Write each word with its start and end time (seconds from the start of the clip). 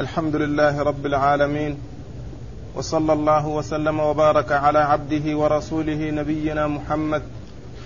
الحمد 0.00 0.36
لله 0.36 0.82
رب 0.82 1.06
العالمين 1.06 1.78
وصلى 2.74 3.12
الله 3.12 3.46
وسلم 3.46 4.00
وبارك 4.00 4.52
على 4.52 4.78
عبده 4.78 5.36
ورسوله 5.36 6.10
نبينا 6.10 6.66
محمد 6.66 7.22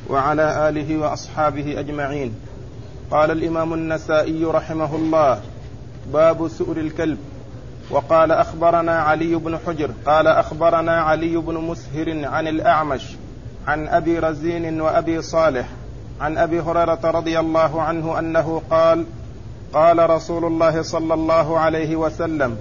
وعلى 0.08 0.68
آله 0.68 0.98
وأصحابه 0.98 1.80
أجمعين. 1.80 2.34
قال 3.10 3.30
الإمام 3.30 3.74
النسائي 3.74 4.44
رحمه 4.44 4.96
الله 4.96 5.40
باب 6.12 6.48
سؤر 6.48 6.76
الكلب. 6.76 7.18
وقال 7.90 8.32
أخبرنا 8.32 8.92
علي 8.92 9.34
بن 9.34 9.58
حجر 9.66 9.90
قال 10.06 10.26
أخبرنا 10.26 11.00
علي 11.00 11.36
بن 11.36 11.54
مسهر 11.54 12.24
عن 12.26 12.48
الأعمش 12.48 13.16
عن 13.66 13.88
أبي 13.88 14.18
رزين 14.18 14.80
وأبي 14.80 15.22
صالح 15.22 15.68
عن 16.20 16.38
أبي 16.38 16.60
هريرة 16.60 17.00
رضي 17.04 17.38
الله 17.40 17.82
عنه 17.82 18.18
أنه 18.18 18.62
قال 18.70 19.06
قال 19.74 20.10
رسول 20.10 20.44
الله 20.44 20.82
صلى 20.82 21.14
الله 21.14 21.58
عليه 21.58 21.96
وسلم 21.96 22.56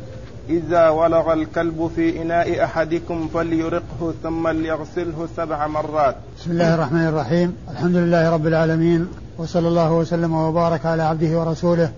إذا 0.49 0.89
ولغ 0.89 1.33
الكلب 1.33 1.91
في 1.95 2.21
إناء 2.21 2.63
أحدكم 2.63 3.27
فليرقه 3.33 4.13
ثم 4.23 4.47
ليغسله 4.47 5.27
سبع 5.37 5.67
مرات. 5.67 6.15
بسم 6.39 6.51
الله 6.51 6.75
الرحمن 6.75 7.07
الرحيم. 7.07 7.55
الحمد 7.71 7.95
لله 7.95 8.29
رب 8.29 8.47
العالمين 8.47 9.07
وصلى 9.37 9.67
الله 9.67 9.93
وسلم 9.93 10.33
وبارك 10.33 10.85
على 10.85 11.03
عبده 11.03 11.39
ورسوله 11.39 11.91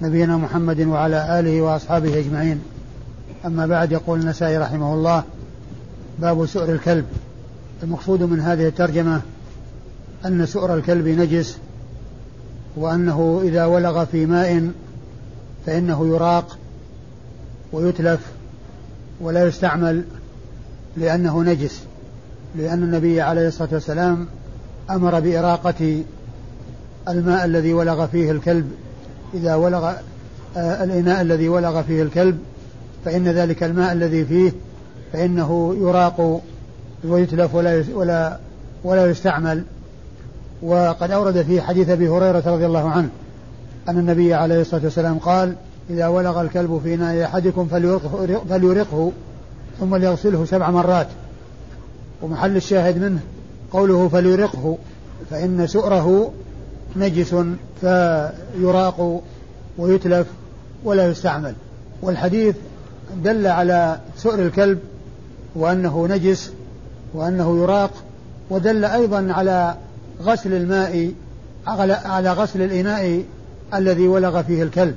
نبينا 0.00 0.36
محمد 0.36 0.80
وعلى 0.80 1.40
آله 1.40 1.62
وأصحابه 1.62 2.18
أجمعين. 2.18 2.62
أما 3.46 3.66
بعد 3.66 3.92
يقول 3.92 4.20
النسائي 4.20 4.58
رحمه 4.58 4.94
الله 4.94 5.22
باب 6.18 6.46
سؤر 6.46 6.72
الكلب. 6.72 7.04
المقصود 7.82 8.22
من 8.22 8.40
هذه 8.40 8.66
الترجمة 8.66 9.20
أن 10.26 10.46
سؤر 10.46 10.74
الكلب 10.74 11.08
نجس 11.08 11.58
وأنه 12.76 13.40
إذا 13.44 13.64
ولغ 13.64 14.04
في 14.04 14.26
ماء 14.26 14.70
فإنه 15.66 16.08
يراق 16.08 16.58
ويتلف 17.72 18.20
ولا 19.20 19.46
يستعمل 19.46 20.04
لأنه 20.96 21.42
نجس 21.42 21.82
لأن 22.56 22.82
النبي 22.82 23.20
عليه 23.20 23.48
الصلاة 23.48 23.68
والسلام 23.72 24.26
أمر 24.90 25.20
بإراقة 25.20 26.02
الماء 27.08 27.44
الذي 27.44 27.72
ولغ 27.72 28.06
فيه 28.06 28.30
الكلب. 28.30 28.72
إذا 29.34 29.54
ولغ 29.54 29.92
آه 30.56 30.84
الإناء 30.84 31.20
الذي 31.20 31.48
ولغ 31.48 31.82
فيه 31.82 32.02
الكلب 32.02 32.38
فإن 33.04 33.28
ذلك 33.28 33.62
الماء 33.62 33.92
الذي 33.92 34.24
فيه 34.24 34.52
فإنه 35.12 35.76
يراق 35.80 36.40
ويتلف 37.04 37.54
ولا 37.54 37.84
ولا 37.94 38.38
ولا 38.84 39.06
يستعمل. 39.06 39.64
وقد 40.62 41.10
أورد 41.10 41.42
في 41.42 41.60
حديث 41.60 41.88
أبي 41.88 42.08
هريرة 42.08 42.42
رضي 42.46 42.66
الله 42.66 42.90
عنه 42.90 43.08
أن 43.88 43.98
النبي 43.98 44.34
عليه 44.34 44.60
الصلاة 44.60 44.84
والسلام 44.84 45.18
قال 45.18 45.54
إذا 45.90 46.06
ولغ 46.06 46.40
الكلب 46.40 46.80
في 46.84 46.94
إناء 46.94 47.24
أحدكم 47.24 47.66
فليرقه, 47.66 48.40
فليرقه 48.48 49.12
ثم 49.80 49.96
ليغسله 49.96 50.44
سبع 50.44 50.70
مرات. 50.70 51.06
ومحل 52.22 52.56
الشاهد 52.56 52.98
منه 52.98 53.20
قوله 53.72 54.08
فليرقه 54.08 54.78
فإن 55.30 55.66
سؤره 55.66 56.32
نجس 56.96 57.34
فيراق 57.80 59.22
ويتلف 59.78 60.26
ولا 60.84 61.06
يستعمل. 61.06 61.54
والحديث 62.02 62.56
دل 63.24 63.46
على 63.46 63.98
سؤر 64.16 64.38
الكلب 64.38 64.78
وأنه 65.54 66.06
نجس 66.10 66.52
وأنه 67.14 67.58
يراق 67.58 67.90
ودل 68.50 68.84
أيضا 68.84 69.32
على 69.32 69.74
غسل 70.22 70.54
الماء 70.54 71.12
على 72.04 72.32
غسل 72.32 72.62
الإناء 72.62 73.24
الذي 73.74 74.08
ولغ 74.08 74.42
فيه 74.42 74.62
الكلب 74.62 74.96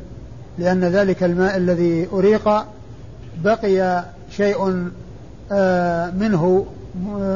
لأن 0.58 0.84
ذلك 0.84 1.24
الماء 1.24 1.58
الذي 1.58 2.08
أريق 2.14 2.66
بقي 3.44 4.04
شيء 4.32 4.90
آه، 5.52 6.10
منه 6.10 6.66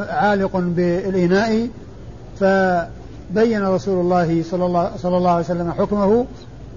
عالق 0.08 0.56
بالإناء. 0.56 1.68
فبين 2.40 3.62
رسول 3.62 4.00
الله 4.00 4.42
صلى 4.42 4.66
الله, 4.66 4.90
صلى 4.96 5.16
الله 5.16 5.30
عليه 5.30 5.44
وسلم 5.44 5.72
حكمه 5.72 6.26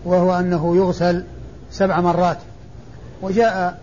وهو 0.05 0.39
أنه 0.39 0.75
يغسل 0.75 1.23
سبع 1.71 2.01
مرات. 2.01 2.38
وجاء 3.21 3.79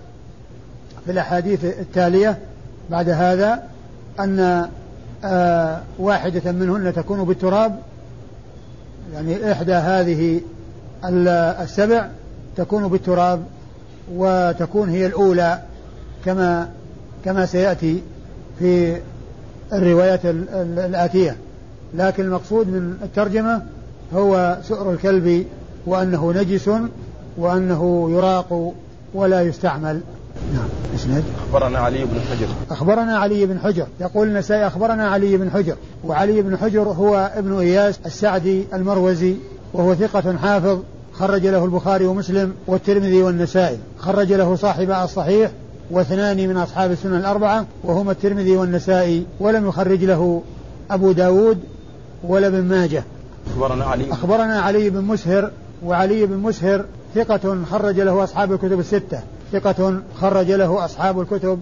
في 1.04 1.12
الأحاديث 1.12 1.64
التالية 1.64 2.38
بعد 2.90 3.08
هذا 3.08 3.62
أن 4.20 4.68
آه 5.24 5.80
واحدة 5.98 6.52
منهن 6.52 6.92
تكون 6.94 7.24
بالتراب. 7.24 7.78
يعني 9.14 9.52
إحدى 9.52 9.74
هذه 9.74 10.40
السبع 11.62 12.08
تكون 12.56 12.88
بالتراب 12.88 13.42
وتكون 14.14 14.88
هي 14.88 15.06
الأولى 15.06 15.62
كما 16.24 16.68
كما 17.24 17.46
سيأتي 17.46 18.02
في 18.58 19.00
الروايات 19.72 20.20
الآتية. 20.24 21.36
لكن 21.94 22.24
المقصود 22.24 22.68
من 22.68 22.98
الترجمة 23.02 23.62
هو 24.14 24.58
سؤر 24.62 24.92
الكلب 24.92 25.46
وأنه 25.86 26.32
نجس 26.32 26.70
وأنه 27.36 28.10
يراق 28.10 28.74
ولا 29.14 29.42
يستعمل. 29.42 30.00
نعم 31.06 31.16
اسناد 31.16 31.24
أخبرنا 31.48 31.78
علي 31.78 32.04
بن 32.04 32.20
حجر. 32.20 32.46
أخبرنا 32.70 33.18
علي 33.18 33.46
بن 33.46 33.58
حجر. 33.58 33.86
يقول 34.00 34.28
النسائي 34.28 34.66
أخبرنا 34.66 35.08
علي 35.08 35.36
بن 35.36 35.50
حجر. 35.50 35.76
وعلي 36.04 36.42
بن 36.42 36.56
حجر 36.56 36.82
هو 36.82 37.30
ابن 37.34 37.58
إياس 37.58 37.98
السعدي 38.06 38.64
المروزي 38.74 39.34
وهو 39.72 39.94
ثقة 39.94 40.36
حافظ 40.36 40.78
خرج 41.12 41.46
له 41.46 41.64
البخاري 41.64 42.06
ومسلم 42.06 42.54
والترمذي 42.66 43.22
والنسائي. 43.22 43.78
خرج 43.98 44.32
له 44.32 44.56
صاحب 44.56 44.90
الصحيح 44.90 45.50
واثنان 45.90 46.48
من 46.48 46.56
أصحاب 46.56 46.90
السنن 46.90 47.14
الأربعة 47.14 47.66
وهما 47.84 48.12
الترمذي 48.12 48.56
والنسائي 48.56 49.26
ولم 49.40 49.68
يخرج 49.68 50.04
له 50.04 50.42
أبو 50.90 51.12
داود 51.12 51.58
ولا 52.24 52.46
ابن 52.46 52.62
ماجه. 52.62 53.04
أخبرنا 53.50 53.84
علي. 53.84 54.12
أخبرنا 54.12 54.60
علي 54.60 54.90
بن 54.90 55.00
مسهر 55.00 55.50
وعلي 55.84 56.26
بن 56.26 56.36
مسهر 56.36 56.84
ثقة 57.14 57.58
خرج 57.70 58.00
له 58.00 58.24
أصحاب 58.24 58.52
الكتب 58.52 58.80
الستة. 58.80 59.20
ثقة 59.52 60.00
خرج 60.20 60.50
له 60.50 60.84
أصحاب 60.84 61.20
الكتب 61.20 61.60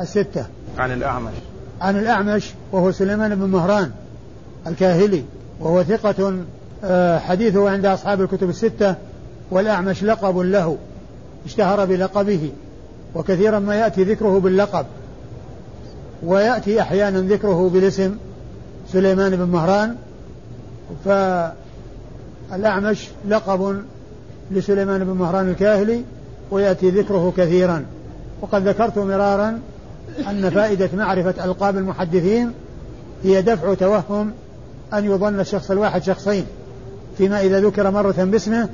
الستة. 0.00 0.46
عن 0.78 0.92
الأعمش. 0.92 1.32
عن 1.80 1.98
الأعمش 1.98 2.50
وهو 2.72 2.92
سليمان 2.92 3.34
بن 3.34 3.48
مهران 3.48 3.90
الكاهلي 4.66 5.24
وهو 5.60 5.82
ثقة 5.82 6.34
آه، 6.84 7.18
حديثه 7.18 7.70
عند 7.70 7.86
أصحاب 7.86 8.20
الكتب 8.20 8.48
الستة 8.48 8.94
والأعمش 9.50 10.04
لقب 10.04 10.38
له 10.38 10.76
اشتهر 11.46 11.84
بلقبه 11.84 12.50
وكثيرا 13.14 13.58
ما 13.58 13.74
يأتي 13.74 14.04
ذكره 14.04 14.40
باللقب 14.40 14.86
ويأتي 16.22 16.80
أحيانا 16.80 17.20
ذكره 17.20 17.68
بالاسم 17.68 18.16
سليمان 18.92 19.36
بن 19.36 19.44
مهران. 19.44 19.96
فالأعمش 22.50 23.08
لقب 23.28 23.82
لسليمان 24.50 25.04
بن 25.04 25.12
مهران 25.12 25.50
الكاهلي 25.50 26.04
ويأتي 26.50 26.90
ذكره 26.90 27.32
كثيرا. 27.36 27.84
وقد 28.42 28.68
ذكرت 28.68 28.98
مرارا 28.98 29.60
أن 30.30 30.50
فائدة 30.50 30.88
معرفة 30.94 31.44
ألقاب 31.44 31.76
المحدثين 31.76 32.52
هي 33.24 33.42
دفع 33.42 33.74
توهم 33.74 34.32
أن 34.94 35.04
يظن 35.04 35.40
الشخص 35.40 35.70
الواحد 35.70 36.02
شخصين 36.02 36.46
فيما 37.18 37.40
إذا 37.40 37.60
ذكر 37.60 37.90
مرة 37.90 38.14
باسمه 38.18 38.68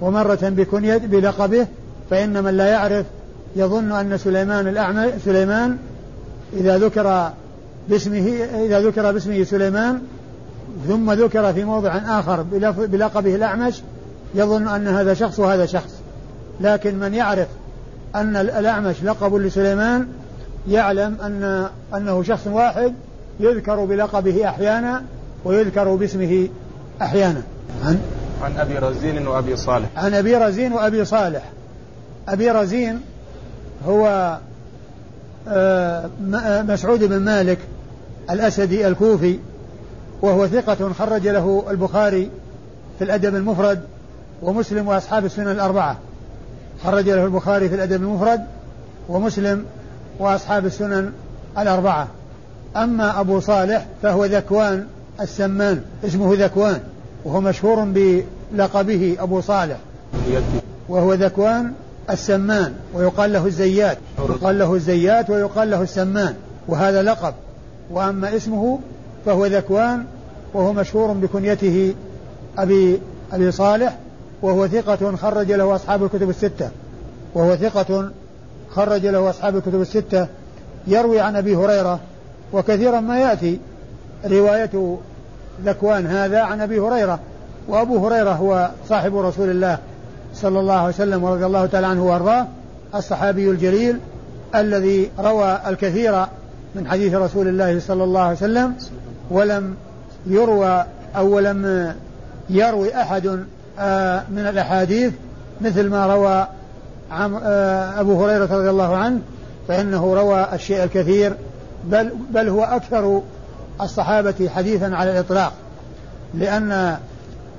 ومرة 0.00 0.38
بكنية 0.42 0.96
بلقبه 0.96 1.66
فإن 2.10 2.44
من 2.44 2.56
لا 2.56 2.66
يعرف 2.66 3.06
يظن 3.56 3.92
أن 3.92 4.18
سليمان 4.18 4.68
الأعمى 4.68 5.12
سليمان 5.24 5.76
إذا 6.52 6.78
ذكر 6.78 7.30
باسمه 7.88 8.28
إذا 8.66 8.80
ذكر 8.80 9.12
باسمه 9.12 9.44
سليمان 9.44 9.98
ثم 10.88 11.12
ذكر 11.12 11.52
في 11.52 11.64
موضع 11.64 11.96
آخر 11.96 12.42
بلقبه 12.86 13.34
الأعمش 13.34 13.82
يظن 14.34 14.68
أن 14.68 14.88
هذا 14.88 15.14
شخص 15.14 15.38
وهذا 15.38 15.66
شخص. 15.66 16.05
لكن 16.60 16.98
من 16.98 17.14
يعرف 17.14 17.48
أن 18.14 18.36
الأعمش 18.36 19.02
لقب 19.02 19.34
لسليمان 19.34 20.08
يعلم 20.68 21.16
أن 21.22 21.68
أنه 21.94 22.22
شخص 22.22 22.46
واحد 22.46 22.94
يذكر 23.40 23.84
بلقبه 23.84 24.48
أحيانا 24.48 25.02
ويذكر 25.44 25.94
باسمه 25.94 26.48
أحيانا. 27.02 27.42
عن 27.84 27.98
عن 28.42 28.56
أبي 28.58 28.78
رزين 28.78 29.26
وأبي 29.26 29.56
صالح. 29.56 29.88
عن 29.96 30.14
أبي 30.14 30.36
رزين 30.36 30.72
وأبي 30.72 31.04
صالح. 31.04 31.42
أبي 32.28 32.50
رزين 32.50 33.00
هو 33.86 34.38
آه، 35.48 36.10
آه، 36.34 36.62
مسعود 36.62 37.04
بن 37.04 37.18
مالك 37.18 37.58
الأسدي 38.30 38.88
الكوفي 38.88 39.38
وهو 40.22 40.46
ثقة 40.46 40.92
خرج 40.92 41.28
له 41.28 41.64
البخاري 41.70 42.30
في 42.98 43.04
الأدب 43.04 43.34
المفرد 43.34 43.80
ومسلم 44.42 44.88
وأصحاب 44.88 45.24
السنن 45.24 45.48
الأربعة. 45.48 45.98
خرج 46.84 47.08
له 47.08 47.24
البخاري 47.24 47.68
في 47.68 47.74
الأدب 47.74 48.02
المفرد 48.02 48.40
ومسلم 49.08 49.64
وأصحاب 50.18 50.66
السنن 50.66 51.12
الأربعة. 51.58 52.08
أما 52.76 53.20
أبو 53.20 53.40
صالح 53.40 53.86
فهو 54.02 54.24
ذكوان 54.24 54.86
السمان 55.20 55.82
اسمه 56.04 56.34
ذكوان 56.34 56.80
وهو 57.24 57.40
مشهور 57.40 57.84
بلقبه 57.84 59.16
أبو 59.20 59.40
صالح. 59.40 59.76
وهو 60.88 61.14
ذكوان 61.14 61.72
السمان 62.10 62.74
ويقال 62.94 63.32
له 63.32 63.46
الزيات 63.46 63.98
يقال 64.18 64.58
له 64.58 64.74
الزيات 64.74 65.30
ويقال 65.30 65.70
له 65.70 65.82
السمان 65.82 66.34
وهذا 66.68 67.02
لقب. 67.02 67.34
وأما 67.90 68.36
اسمه 68.36 68.78
فهو 69.26 69.46
ذكوان 69.46 70.04
وهو 70.54 70.72
مشهور 70.72 71.12
بكنيته 71.12 71.94
أبي 72.58 73.00
أبي 73.32 73.52
صالح 73.52 73.98
وهو 74.42 74.68
ثقة 74.68 75.16
خرج 75.16 75.52
له 75.52 75.74
أصحاب 75.74 76.04
الكتب 76.04 76.30
الستة. 76.30 76.70
وهو 77.34 77.56
ثقة 77.56 78.10
خرج 78.70 79.06
له 79.06 79.30
أصحاب 79.30 79.56
الكتب 79.56 79.80
الستة. 79.80 80.26
يروي 80.86 81.20
عن 81.20 81.36
أبي 81.36 81.56
هريرة 81.56 82.00
وكثيرا 82.52 83.00
ما 83.00 83.18
يأتي 83.18 83.60
رواية 84.24 84.98
ذكوان 85.64 86.06
هذا 86.06 86.40
عن 86.40 86.60
أبي 86.60 86.80
هريرة. 86.80 87.20
وأبو 87.68 88.06
هريرة 88.06 88.30
هو 88.30 88.70
صاحب 88.88 89.16
رسول 89.16 89.50
الله 89.50 89.78
صلى 90.34 90.60
الله 90.60 90.74
عليه 90.74 90.88
وسلم 90.88 91.24
ورضي 91.24 91.46
الله 91.46 91.66
تعالى 91.66 91.86
عنه 91.86 92.04
وأرضاه 92.04 92.46
الصحابي 92.94 93.50
الجليل 93.50 93.98
الذي 94.54 95.10
روى 95.18 95.60
الكثير 95.66 96.26
من 96.74 96.88
حديث 96.88 97.14
رسول 97.14 97.48
الله 97.48 97.80
صلى 97.80 98.04
الله 98.04 98.20
عليه 98.20 98.36
وسلم 98.36 98.74
ولم 99.30 99.76
يروى 100.26 100.84
أو 101.16 101.38
لم 101.38 101.94
يروي 102.50 102.94
أحد 102.94 103.44
من 104.30 104.46
الأحاديث 104.48 105.12
مثل 105.60 105.88
ما 105.88 106.06
روى 106.06 106.46
آه، 107.12 108.00
أبو 108.00 108.24
هريرة 108.24 108.56
رضي 108.56 108.70
الله 108.70 108.96
عنه 108.96 109.20
فإنه 109.68 110.14
روى 110.14 110.46
الشيء 110.52 110.84
الكثير 110.84 111.36
بل, 111.84 112.12
بل 112.30 112.48
هو 112.48 112.64
أكثر 112.64 113.22
الصحابة 113.80 114.50
حديثا 114.54 114.84
على 114.84 115.10
الإطلاق 115.10 115.52
لأن 116.34 116.96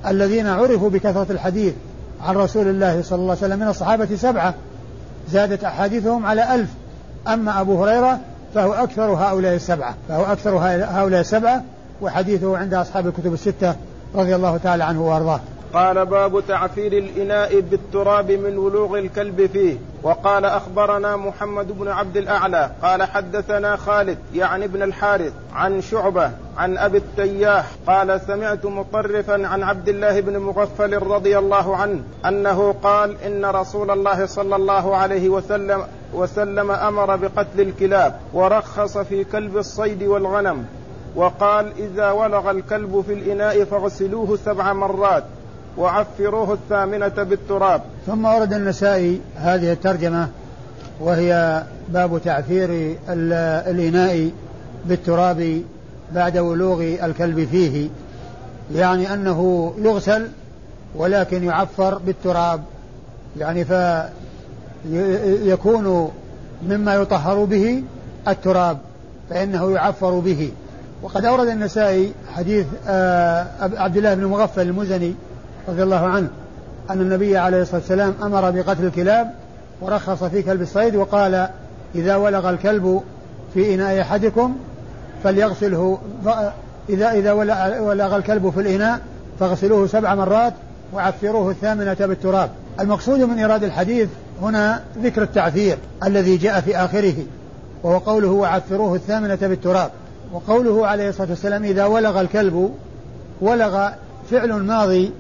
الذين 0.08 0.48
عرفوا 0.48 0.90
بكثرة 0.90 1.28
الحديث 1.30 1.74
عن 2.22 2.36
رسول 2.36 2.68
الله 2.68 3.02
صلى 3.02 3.20
الله 3.20 3.36
عليه 3.36 3.46
وسلم 3.46 3.60
من 3.60 3.68
الصحابة 3.68 4.16
سبعة 4.16 4.54
زادت 5.32 5.64
أحاديثهم 5.64 6.26
على 6.26 6.56
ألف 6.56 6.70
أما 7.28 7.62
أبو 7.62 7.84
هريرة 7.84 8.20
فهو 8.56 8.74
أكثر 8.74 9.04
هؤلاء 9.04 9.56
السبعة 9.56 9.96
فهو 10.10 10.24
أكثر 10.26 10.58
هؤلاء 10.84 11.22
السبعة 11.22 11.64
وحديثه 12.02 12.58
عند 12.58 12.74
أصحاب 12.74 13.08
الكتب 13.08 13.34
الستة 13.34 13.76
رضي 14.16 14.36
الله 14.36 14.58
تعالى 14.58 14.84
عنه 14.84 15.02
وأرضاه. 15.02 15.40
قال 15.74 16.06
باب 16.06 16.44
تعفير 16.48 16.94
الإناء 16.94 17.60
بالتراب 17.60 18.32
من 18.32 18.58
ولوغ 18.58 18.98
الكلب 18.98 19.46
فيه. 19.46 19.78
وقال 20.04 20.46
أخبرنا 20.46 21.16
محمد 21.16 21.80
بن 21.80 21.88
عبد 21.88 22.18
الأعلى 22.18 22.72
قال 22.82 23.04
حدثنا 23.04 23.76
خالد 23.76 24.18
يعني 24.36 24.66
ابن 24.66 24.84
الحارث 24.84 25.34
عن 25.54 25.82
شعبة 25.82 26.32
عن 26.58 26.78
أبي 26.78 26.98
التياح 26.98 27.66
قال 27.88 28.22
سمعت 28.22 28.66
مطرفا 28.66 29.48
عن 29.48 29.64
عبد 29.64 29.90
الله 29.90 30.20
بن 30.20 30.38
مغفل 30.38 30.98
رضي 30.98 31.38
الله 31.38 31.76
عنه 31.76 32.02
أنه 32.26 32.76
قال 32.84 33.22
إن 33.22 33.46
رسول 33.46 33.92
الله 33.92 34.26
صلى 34.26 34.56
الله 34.56 34.96
عليه 34.96 35.30
وسلم 35.30 35.84
وسلم 36.14 36.72
أمر 36.72 37.16
بقتل 37.16 37.62
الكلاب 37.62 38.20
ورخص 38.34 38.98
في 38.98 39.24
كلب 39.24 39.58
الصيد 39.58 40.04
والغنم. 40.04 40.66
وقال 41.16 41.72
إذا 41.78 42.12
ولغ 42.12 42.52
الكلب 42.52 43.04
في 43.08 43.14
الإناء 43.14 43.64
فاغسلوه 43.64 44.38
سبع 44.46 44.74
مرات. 44.74 45.24
وعفروه 45.78 46.54
الثامنة 46.54 47.08
بالتراب. 47.08 47.82
ثم 48.08 48.26
ورد 48.26 48.54
النسائي 48.54 49.22
هذه 49.36 49.72
الترجمة 49.72 50.28
وهي 51.00 51.64
باب 51.90 52.22
تعفير 52.24 52.98
الإناء 53.10 54.32
بالتراب 54.86 55.62
بعد 56.12 56.38
ولوغ 56.38 56.82
الكلب 56.82 57.48
فيه. 57.52 57.90
يعني 58.76 59.14
أنه 59.14 59.74
يغسل 59.78 60.28
ولكن 60.96 61.44
يعفر 61.44 61.98
بالتراب. 61.98 62.62
يعني 63.38 63.66
فيكون 64.86 66.12
مما 66.68 66.96
يطهر 66.96 67.44
به 67.46 67.84
التراب 68.28 68.78
فإنه 69.30 69.72
يعفر 69.72 70.20
به. 70.20 70.52
وقد 71.04 71.26
أورد 71.26 71.48
النسائي 71.48 72.12
حديث 72.36 72.66
آه، 72.88 73.48
عبد 73.60 73.98
الله 73.98 74.14
بن 74.14 74.26
مغفل 74.26 74.62
المزني 74.62 75.16
رضي 75.68 75.84
الله 75.84 76.06
عنه 76.06 76.28
أن 76.90 77.02
النبي 77.02 77.38
عليه 77.38 77.62
الصلاة 77.62 77.80
والسلام 77.80 78.14
أمر 78.24 78.52
بقتل 78.52 78.86
الكلاب 78.86 79.32
ورخص 79.82 80.24
في 80.24 80.42
كلب 80.42 80.62
الصيد 80.62 80.96
وقال 80.96 81.48
إذا 81.96 82.16
ولغ 82.16 82.50
الكلب 82.50 83.02
في 83.54 83.76
إناء 83.76 84.02
أحدكم 84.02 84.58
فليغسله. 85.24 86.00
إذا 86.90 87.12
إذا 87.12 87.32
ولغ 87.80 88.16
الكلب 88.16 88.50
في 88.50 88.62
الإناء 88.62 89.00
فاغسلوه 89.40 89.88
سبع 89.88 90.16
مرات 90.16 90.54
وعفروه 90.94 91.52
الثامنة 91.52 91.98
بالتراب. 92.00 92.50
المقصود 92.80 93.20
من 93.20 93.40
إيراد 93.40 93.64
الحديث 93.64 94.10
هنا 94.42 94.84
ذكر 95.04 95.22
التعفير 95.22 95.78
الذي 96.04 96.38
جاء 96.38 96.62
في 96.62 96.78
آخره 96.78 97.16
وهو 97.84 97.98
قوله 97.98 98.32
وعفروه 98.32 98.96
الثامنة 98.96 99.40
بالتراب. 99.42 99.92
وقوله 100.34 100.88
عليه 100.88 101.10
الصلاة 101.10 101.30
والسلام 101.30 101.64
إذا 101.64 101.86
ولغ 101.86 102.22
الكلب 102.22 102.74
ولغ 103.42 103.90
فعل 104.32 104.54
ماضي 104.54 105.12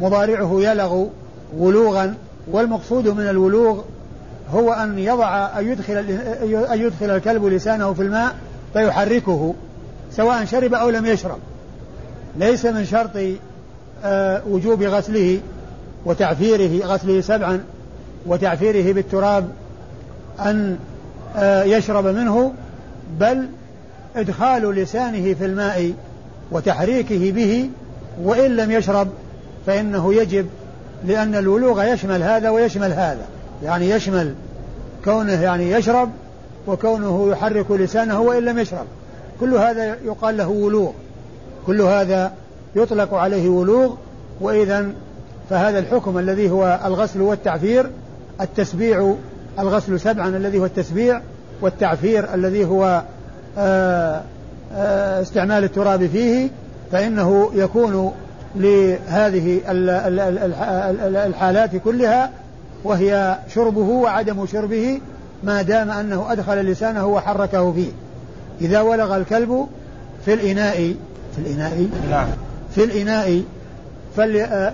مضارعه 0.00 0.56
يلغ 0.60 1.06
ولوغا 1.56 2.14
والمقصود 2.50 3.08
من 3.08 3.28
الولوغ 3.28 3.82
هو 4.50 4.72
أن 4.72 4.98
يضع 4.98 5.58
أن 5.58 5.68
يدخل 5.68 5.96
أن 6.72 6.80
يدخل 6.80 7.10
الكلب 7.10 7.44
لسانه 7.44 7.92
في 7.92 8.02
الماء 8.02 8.34
فيحركه 8.72 9.54
سواء 10.12 10.44
شرب 10.44 10.74
أو 10.74 10.90
لم 10.90 11.06
يشرب. 11.06 11.38
ليس 12.36 12.66
من 12.66 12.84
شرط 12.84 13.10
آه، 14.04 14.42
وجوب 14.48 14.82
غسله 14.82 15.40
وتعفيره 16.04 16.86
غسله 16.86 17.20
سبعا 17.20 17.64
وتعفيره 18.26 18.92
بالتراب 18.92 19.48
أن 20.40 20.78
آه، 21.36 21.62
يشرب 21.62 22.06
منه 22.06 22.52
بل 23.20 23.48
إدخال 24.16 24.74
لسانه 24.74 25.34
في 25.34 25.44
الماء 25.44 25.92
وتحريكه 26.52 27.32
به 27.32 27.70
وإن 28.22 28.56
لم 28.56 28.70
يشرب 28.70 29.08
فإنه 29.68 30.14
يجب 30.14 30.46
لأن 31.04 31.34
الولوغ 31.34 31.84
يشمل 31.84 32.22
هذا 32.22 32.50
ويشمل 32.50 32.92
هذا. 32.92 33.26
يعني 33.62 33.90
يشمل 33.90 34.34
كونه 35.04 35.42
يعني 35.42 35.70
يشرب 35.70 36.10
وكونه 36.66 37.30
يحرك 37.30 37.70
لسانه 37.70 38.20
وإن 38.20 38.44
لم 38.44 38.58
يشرب. 38.58 38.86
كل 39.40 39.54
هذا 39.54 39.96
يقال 40.04 40.36
له 40.36 40.48
ولوغ. 40.48 40.90
كل 41.66 41.80
هذا 41.80 42.32
يطلق 42.76 43.14
عليه 43.14 43.48
ولوغ. 43.48 43.94
وإذا 44.40 44.88
فهذا 45.50 45.78
الحكم 45.78 46.18
الذي 46.18 46.50
هو 46.50 46.80
الغسل 46.84 47.20
والتعفير 47.20 47.90
التسبيع 48.40 49.14
الغسل 49.58 50.00
سبعا 50.00 50.28
الذي 50.28 50.58
هو 50.58 50.64
التسبيع 50.64 51.20
والتعفير 51.60 52.34
الذي 52.34 52.64
هو 52.64 53.02
آه، 53.58 54.22
آه، 54.74 55.22
استعمال 55.22 55.64
التراب 55.64 56.06
فيه 56.06 56.48
فإنه 56.92 57.50
يكون 57.54 58.12
لهذه 58.56 59.60
الحالات 61.26 61.76
كلها 61.76 62.30
وهي 62.84 63.38
شربه 63.54 63.80
وعدم 63.80 64.46
شربه 64.46 65.00
ما 65.42 65.62
دام 65.62 65.90
أنه 65.90 66.32
أدخل 66.32 66.56
لسانه 66.56 67.06
وحركه 67.06 67.72
فيه. 67.72 67.90
إذا 68.60 68.80
ولغ 68.80 69.16
الكلب 69.16 69.66
في 70.24 70.34
الإناء 70.34 70.94
في 71.36 71.38
الإناء 71.38 71.88
نعم. 72.10 72.28
في 72.74 72.84
الإناء 72.84 73.42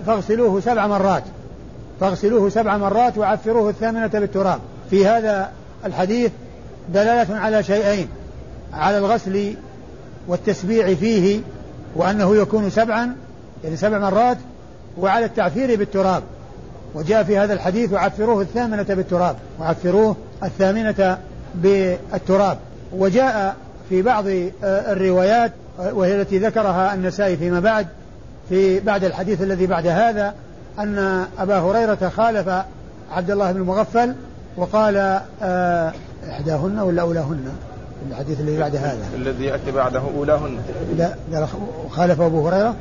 فاغسلوه 0.05 0.59
سبع 0.59 0.87
مرات. 0.87 1.23
فاغسلوه 1.99 2.49
سبع 2.49 2.77
مرات 2.77 3.17
وعفروه 3.17 3.69
الثامنة 3.69 4.07
بالتراب. 4.07 4.59
في 4.89 5.07
هذا 5.07 5.51
الحديث 5.85 6.31
دلالة 6.93 7.35
على 7.35 7.63
شيئين 7.63 8.07
على 8.73 8.97
الغسل 8.97 9.53
والتسبيع 10.27 10.93
فيه 10.93 11.39
وأنه 11.95 12.35
يكون 12.35 12.69
سبعا 12.69 13.15
يعني 13.63 13.77
سبع 13.77 13.99
مرات 13.99 14.37
وعلى 14.97 15.25
التعفير 15.25 15.75
بالتراب. 15.75 16.23
وجاء 16.95 17.23
في 17.23 17.37
هذا 17.37 17.53
الحديث 17.53 17.93
وعفروه 17.93 18.41
الثامنة 18.41 18.83
بالتراب 18.83 19.35
وعفروه 19.59 20.15
الثامنة 20.43 21.17
بالتراب. 21.55 22.57
وجاء 22.93 23.55
في 23.89 24.01
بعض 24.01 24.27
آه، 24.27 24.91
الروايات 24.91 25.51
آه، 25.79 25.93
وهي 25.93 26.21
التي 26.21 26.37
ذكرها 26.37 26.93
النسائي 26.93 27.37
فيما 27.37 27.59
بعد 27.59 27.87
في 28.49 28.79
بعد 28.79 29.03
الحديث 29.03 29.41
الذي 29.41 29.67
بعد 29.67 29.87
هذا 29.87 30.33
أن 30.79 31.25
أبا 31.39 31.59
هريرة 31.59 32.11
خالف 32.17 32.49
عبد 33.11 33.31
الله 33.31 33.51
بن 33.51 33.61
المغفل 33.61 34.15
وقال 34.57 35.21
آه، 35.43 35.93
إحداهن 36.29 36.79
ولا 36.79 37.01
أولاهن؟ 37.01 37.49
الحديث 38.11 38.39
الذي 38.39 38.57
بعد 38.57 38.75
هذا. 38.75 39.05
الذي 39.15 39.45
يأتي 39.45 39.71
بعده 39.71 40.01
أولاهن. 40.17 40.57
لا 41.31 41.47
خالف 41.89 42.21
أبو 42.21 42.47
هريرة. 42.47 42.75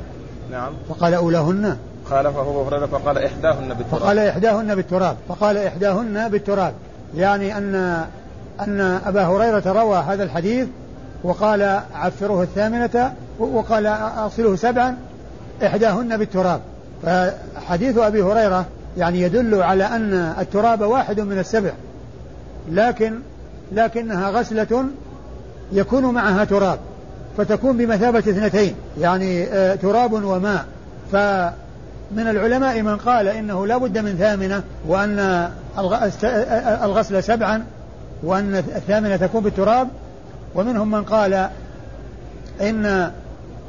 نعم. 0.50 0.72
فقال 0.88 1.14
أولاهن؟ 1.14 1.76
خالفه 2.10 2.40
أبو 2.40 2.62
هريرة 2.62 2.86
فقال 2.86 3.18
إحداهن 3.18 3.74
بالتراب. 3.74 4.00
فقال 4.00 4.18
إحداهن 4.18 4.74
بالتراب. 4.74 5.16
فقال 5.28 5.56
إحداهن 5.56 6.28
بالتراب. 6.28 6.74
يعني 7.16 7.58
أن 7.58 8.04
أن 8.60 8.80
أبا 9.06 9.24
هريرة 9.24 9.62
روى 9.66 9.96
هذا 9.96 10.22
الحديث 10.22 10.68
وقال 11.24 11.80
عفروه 11.94 12.42
الثامنة 12.42 13.14
وقال 13.38 13.86
أصله 14.16 14.56
سبعا 14.56 14.96
إحداهن 15.66 16.16
بالتراب. 16.16 16.60
فحديث 17.02 17.98
أبي 17.98 18.22
هريرة 18.22 18.66
يعني 18.96 19.20
يدل 19.20 19.62
على 19.62 19.84
أن 19.84 20.34
التراب 20.38 20.80
واحد 20.80 21.20
من 21.20 21.38
السبع. 21.38 21.72
لكن 22.70 23.18
لكنها 23.72 24.30
غسلة 24.30 24.84
يكون 25.72 26.04
معها 26.04 26.44
تراب. 26.44 26.78
فتكون 27.38 27.76
بمثابة 27.76 28.18
اثنتين 28.18 28.74
يعني 29.00 29.44
آه، 29.44 29.74
تراب 29.74 30.12
وماء. 30.12 30.64
فمن 31.12 31.52
العلماء 32.28 32.82
من 32.82 32.96
قال 32.96 33.28
إنه 33.28 33.66
لا 33.66 33.78
بد 33.78 33.98
من 33.98 34.16
ثامنة 34.18 34.62
وأن 34.88 35.50
الغسل 36.82 37.22
سبعا 37.22 37.64
وأن 38.22 38.54
الثامنة 38.54 39.16
تكون 39.16 39.42
بالتراب. 39.42 39.88
ومنهم 40.54 40.90
من 40.90 41.02
قال 41.02 41.48
إن 42.60 43.10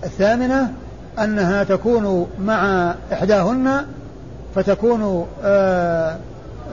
الثامنة 0.03 0.73
أنها 1.19 1.63
تكون 1.63 2.27
مع 2.39 2.93
إحداهن 3.13 3.85
فتكون 4.55 5.27
آه، 5.43 6.17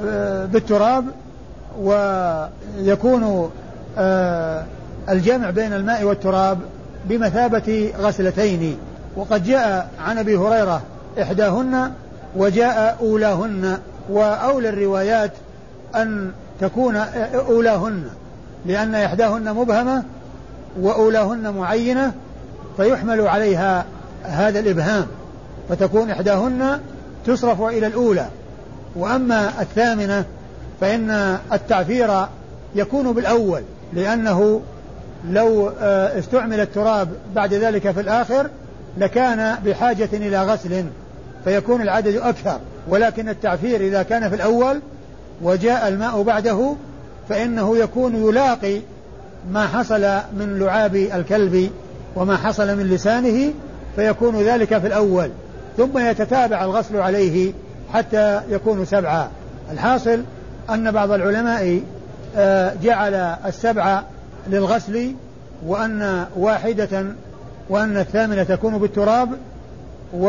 آه، 0.04 0.46
بالتراب 0.46 1.04
ويكون 1.80 3.50
آه، 3.98 4.64
الجمع 5.08 5.50
بين 5.50 5.72
الماء 5.72 6.04
والتراب. 6.04 6.58
بمثابة 7.04 7.92
غسلتين 7.98 8.78
وقد 9.16 9.44
جاء 9.44 9.90
عن 10.00 10.18
أبي 10.18 10.36
هريرة 10.36 10.82
إحداهن 11.22 11.92
وجاء 12.36 12.96
أولاهن 13.00 13.78
وأولى 14.10 14.68
الروايات 14.68 15.32
أن 15.94 16.32
تكون 16.60 16.96
أولاهن 17.34 18.04
لأن 18.66 18.94
إحداهن 18.94 19.54
مبهمة 19.54 20.02
وأولاهن 20.80 21.54
معينة 21.54 22.12
فيحمل 22.76 23.20
عليها 23.20 23.84
هذا 24.22 24.58
الإبهام 24.58 25.06
فتكون 25.68 26.10
إحداهن 26.10 26.80
تصرف 27.26 27.62
إلى 27.62 27.86
الأولى. 27.86 28.26
وأما 28.96 29.52
الثامنة 29.60 30.24
فإن 30.80 31.38
التعفير 31.52 32.26
يكون 32.74 33.12
بالأول 33.12 33.62
لأنه 33.92 34.60
لو 35.30 35.72
آه، 35.80 36.18
استعمل 36.18 36.60
التراب 36.60 37.08
بعد 37.34 37.54
ذلك 37.54 37.90
في 37.90 38.00
الآخر 38.00 38.46
لكان 38.98 39.58
بحاجة 39.64 40.08
إلى 40.12 40.42
غسل 40.42 40.84
فيكون 41.44 41.82
العدد 41.82 42.16
أكثر. 42.16 42.58
ولكن 42.88 43.28
التعفير 43.28 43.80
إذا 43.80 44.02
كان 44.02 44.28
في 44.28 44.34
الأول 44.34 44.80
وجاء 45.42 45.88
الماء 45.88 46.22
بعده 46.22 46.74
فإنه 47.28 47.78
يكون 47.78 48.28
يلاقي 48.28 48.80
ما 49.52 49.66
حصل 49.66 50.02
من 50.32 50.58
لعاب 50.58 50.96
الكلب 50.96 51.70
وما 52.16 52.36
حصل 52.36 52.76
من 52.76 52.86
لسانه 52.90 53.52
فيكون 53.96 54.42
ذلك 54.42 54.78
في 54.78 54.86
الأول. 54.86 55.30
ثم 55.76 55.98
يتتابع 55.98 56.64
الغسل 56.64 56.96
عليه 56.96 57.52
حتى 57.92 58.40
يكون 58.50 58.84
سبعا. 58.84 59.28
الحاصل 59.72 60.22
أن 60.70 60.90
بعض 60.90 61.10
العلماء 61.10 61.80
آه، 62.36 62.74
جعل 62.82 63.14
السبع 63.46 64.02
للغسل 64.48 65.14
وأن 65.66 66.26
واحدة 66.36 67.06
وأن 67.68 67.96
الثامنة 67.96 68.42
تكون 68.42 68.78
بالتراب 68.78 69.28
و 70.14 70.28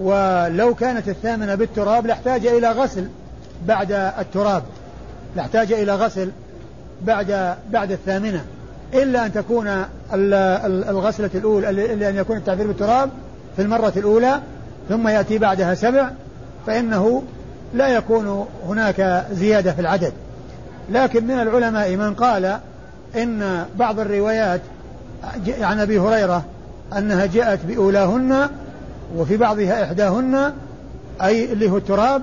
ولو 0.00 0.74
كانت 0.74 1.08
الثامنة 1.08 1.54
بالتراب 1.54 2.06
لاحتاج 2.06 2.46
إلى 2.46 2.70
غسل 2.70 3.08
بعد 3.66 3.92
التراب. 3.92 4.62
لاحتاج 5.36 5.72
إلى 5.72 5.94
غسل 5.94 6.30
بعد 7.02 7.56
بعد 7.70 7.92
الثامنة. 7.92 8.44
إلا 8.94 9.26
أن 9.26 9.32
تكون 9.32 9.84
الغسلة 10.88 11.30
الأولى 11.34 11.70
إلا 11.70 12.08
أن 12.08 12.16
يكون 12.16 12.36
التعبير 12.36 12.66
بالتراب 12.66 13.10
في 13.56 13.62
المرة 13.62 13.92
الأولى 13.96 14.40
ثم 14.88 15.08
يأتي 15.08 15.38
بعدها 15.38 15.74
سبع 15.74 16.10
فإنه 16.66 17.22
لا 17.74 17.88
يكون 17.88 18.46
هناك 18.68 19.26
زيادة 19.32 19.72
في 19.72 19.80
العدد. 19.80 20.12
لكن 20.90 21.26
من 21.26 21.40
العلماء 21.40 21.96
من 21.96 22.14
قال 22.14 22.58
إن 23.14 23.66
بعض 23.78 24.00
الروايات 24.00 24.60
عن 25.60 25.80
أبي 25.80 25.98
هريرة 25.98 26.44
أنها 26.98 27.26
جاءت 27.26 27.58
بأولاهن 27.68 28.48
وفي 29.16 29.36
بعضها 29.36 29.84
إحداهن 29.84 30.52
أي 31.22 31.52
اللي 31.52 31.70
هو 31.70 31.76
التراب 31.76 32.22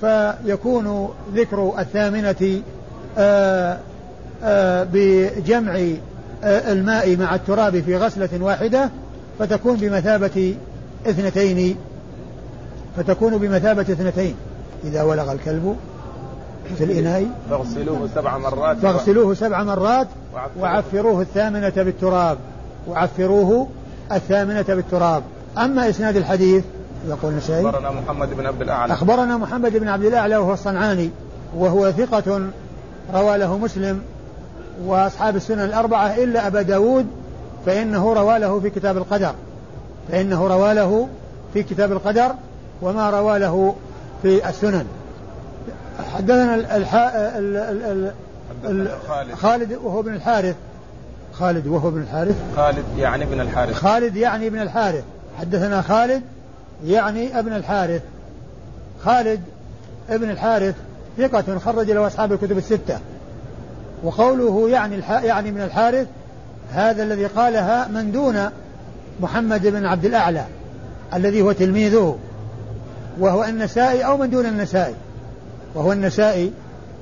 فيكون 0.00 1.08
ذكر 1.34 1.72
الثامنة 1.78 2.62
آآ 3.18 3.78
آآ 4.44 4.88
بجمع 4.92 5.80
الماء 6.44 7.16
مع 7.16 7.34
التراب 7.34 7.80
في 7.80 7.96
غسلة 7.96 8.28
واحدة 8.40 8.90
فتكون 9.38 9.76
بمثابة 9.76 10.54
اثنتين 11.06 11.76
فتكون 12.96 13.38
بمثابة 13.38 13.82
اثنتين 13.82 14.34
إذا 14.84 15.02
ولغ 15.02 15.32
الكلب. 15.32 15.76
في 16.78 16.84
الإناء 16.84 17.26
فاغسلوه 17.50 18.08
سبع 18.14 18.38
مرات. 18.38 18.76
فاغسلوه 18.76 19.34
سبع 19.34 19.62
مرات 19.62 20.08
وعفروه. 20.60 21.20
الثامنة 21.20 21.72
بالتراب. 21.76 22.38
وعفروه 22.88 23.68
الثامنة 24.12 24.64
بالتراب. 24.68 25.22
أما 25.58 25.88
إسناد 25.88 26.16
الحديث 26.16 26.64
يقول 27.08 27.34
نسائي 27.34 27.68
أخبرنا 27.68 27.90
محمد 27.90 28.36
بن 28.36 28.46
عبد 28.46 28.62
الأعلى. 28.62 28.92
أخبرنا 28.92 29.36
محمد 29.36 29.76
بن 29.76 29.88
عبد 29.88 30.04
الأعلى 30.04 30.36
وهو 30.36 30.52
الصنعاني 30.52 31.10
وهو 31.56 31.90
ثقة 31.90 32.40
روى 33.14 33.38
له 33.38 33.58
مسلم 33.58 34.02
وأصحاب 34.84 35.36
السنن 35.36 35.64
الأربعة 35.64 36.14
إلا 36.14 36.46
أبا 36.46 36.62
داود 36.62 37.06
فإنه 37.66 38.12
روى 38.12 38.38
له 38.38 38.60
في 38.60 38.70
كتاب 38.70 38.96
القدر. 38.96 39.34
فإنه 40.10 40.46
روى 40.46 40.74
له 40.74 41.08
في 41.54 41.62
كتاب 41.62 41.92
القدر 41.92 42.30
وما 42.82 43.10
روى 43.10 43.38
له 43.38 43.74
في 44.22 44.48
السنن. 44.48 44.86
حدثنا 46.14 46.54
الحا... 46.54 47.38
ال... 47.38 47.56
ال... 47.56 48.12
ال... 48.64 48.88
خالد. 49.08 49.34
خالد 49.34 49.72
وهو 49.72 50.00
ابن 50.00 50.14
الحارث. 50.14 50.56
خالد 51.32 51.66
وهو 51.66 51.88
ابن 51.88 52.00
الحارث. 52.02 52.36
خالد 52.56 52.84
يعني 52.98 53.24
ابن 53.24 53.40
الحارث. 53.40 53.74
خالد 53.74 54.16
يعني 54.16 54.46
ابن 54.46 54.60
الحارث. 54.60 55.04
حدثنا 55.38 55.82
خالد 55.82 56.22
يعني 56.84 57.38
ابن 57.38 57.52
الحارث. 57.52 58.02
خالد 59.04 59.40
ابن 60.10 60.30
الحارث 60.30 60.74
ثقة 61.18 61.58
خرج 61.58 61.90
له 61.90 62.06
أصحاب 62.06 62.32
الكتب 62.32 62.58
الستة. 62.58 62.98
وقوله 64.04 64.68
يعني 64.68 64.96
الح... 64.96 65.10
يعني 65.10 65.50
من 65.50 65.60
الحارث 65.60 66.06
هذا 66.72 67.02
الذي 67.02 67.26
قالها 67.26 67.88
من 67.88 68.12
دون 68.12 68.48
محمد 69.20 69.66
بن 69.66 69.86
عبد 69.86 70.04
الأعلى 70.04 70.44
الذي 71.14 71.42
هو 71.42 71.52
تلميذه 71.52 72.18
وهو 73.18 73.44
النسائي 73.44 74.04
أو 74.04 74.16
من 74.16 74.30
دون 74.30 74.46
النسائي. 74.46 74.94
وهو 75.74 75.92
النسائي 75.92 76.52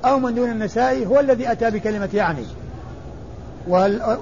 أو 0.05 0.19
من 0.19 0.35
دون 0.35 0.49
النسائي 0.49 1.05
هو 1.05 1.19
الذي 1.19 1.51
أتى 1.51 1.71
بكلمة 1.71 2.09
يعني. 2.13 2.43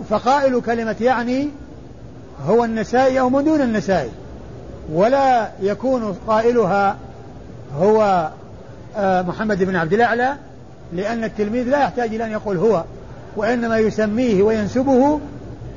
فقائل 0.09 0.61
كلمة 0.61 0.95
يعني 1.01 1.49
هو 2.47 2.65
النسائي 2.65 3.19
أو 3.19 3.29
من 3.29 3.43
دون 3.43 3.61
النسائي. 3.61 4.09
ولا 4.93 5.49
يكون 5.61 6.17
قائلها 6.27 6.97
هو 7.79 8.29
آه، 8.97 9.21
محمد 9.21 9.63
بن 9.63 9.75
عبد 9.75 9.93
الأعلى 9.93 10.35
لأن 10.93 11.23
التلميذ 11.23 11.63
لا 11.69 11.83
يحتاج 11.83 12.13
إلى 12.13 12.25
أن 12.25 12.31
يقول 12.31 12.57
هو 12.57 12.83
وإنما 13.35 13.77
يسميه 13.77 14.43
وينسبه 14.43 15.19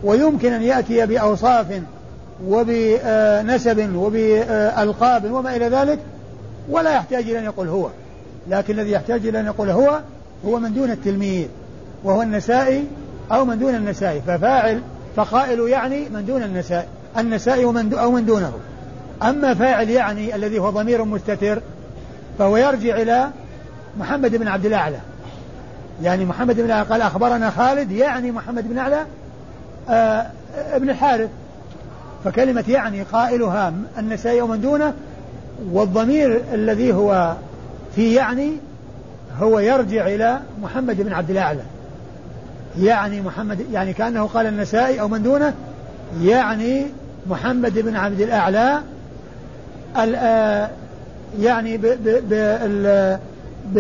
ويمكن 0.05 0.53
أن 0.53 0.63
يأتي 0.63 1.07
بأوصاف 1.07 1.67
وبنسب 2.47 3.95
وبألقاب 3.97 5.33
وما 5.33 5.57
إلى 5.57 5.69
ذلك 5.69 5.99
ولا 6.71 6.95
يحتاج 6.95 7.23
إلى 7.23 7.39
أن 7.39 7.45
يقول 7.45 7.69
هو. 7.69 7.89
لكن 8.49 8.79
الذي 8.79 8.91
يحتاج 8.91 9.27
إلى 9.27 9.41
أن 9.41 9.47
يقول 9.47 9.71
هو 9.71 10.01
هو 10.47 10.59
من 10.59 10.75
دون 10.75 10.91
التلميذ 10.91 11.47
وهو 12.05 12.23
النسائي 12.23 12.85
أو 13.33 13.45
من 13.45 13.59
دون 13.59 13.75
النسائي 13.75 14.21
ففاعل 14.27 14.81
فقائل 15.17 15.61
يعني 15.61 16.09
من 16.09 16.27
دون 16.27 16.43
النسائي 16.43 16.87
النسائي 17.19 17.65
ومن 17.65 17.95
أو 17.95 18.11
من 18.11 18.27
دونه. 18.27 18.53
أما 19.23 19.55
فاعل 19.55 19.91
يعني 19.91 20.35
الذي 20.35 20.59
هو 20.59 20.71
ضمير 20.71 21.05
مستتر 21.05 21.61
فهو 22.39 22.57
يرجع 22.57 22.97
إلى 22.97 23.31
محمد 23.99 24.37
بن 24.37 24.49
عبد 24.49 24.67
الأعلى. 24.67 24.99
يعني 26.03 26.25
محمد 26.25 26.61
بن 26.61 26.71
أعلى 26.71 26.89
قال 26.89 27.03
أخبرنا 27.03 27.51
خالد 27.51 27.91
يعني 27.91 28.31
محمد 28.31 28.69
بن 28.69 28.79
أعلى 28.79 29.07
آه 29.89 30.27
ابن 30.73 30.91
الحارث. 30.91 31.31
فكلمة 32.25 32.65
يعني 32.69 33.03
قائلها 33.03 33.73
النسائي 33.99 34.41
ومن 34.41 34.61
دونه 34.61 34.95
والضمير 35.73 36.43
الذي 36.53 36.93
هو 36.93 37.37
في 37.95 38.15
يعني 38.15 38.53
هو 39.41 39.59
يرجع 39.59 40.07
إلى 40.07 40.41
محمد 40.63 40.97
بن 41.03 41.13
عبد 41.13 41.31
الأعلى. 41.31 41.63
يعني 42.81 43.21
محمد 43.21 43.67
يعني 43.73 43.93
كأنه 43.93 44.27
قال 44.27 44.47
النسائي 44.47 45.01
أو 45.01 45.09
من 45.09 45.23
دونه 45.23 45.55
يعني 46.23 46.87
محمد 47.31 47.79
بن 47.79 47.97
عبد 47.97 48.21
الأعلى 48.21 48.81
آه، 49.97 50.71
يعني 51.41 51.77
ب 51.77 51.87
ب 51.87 52.29
ب 52.29 53.19
ب 53.75 53.79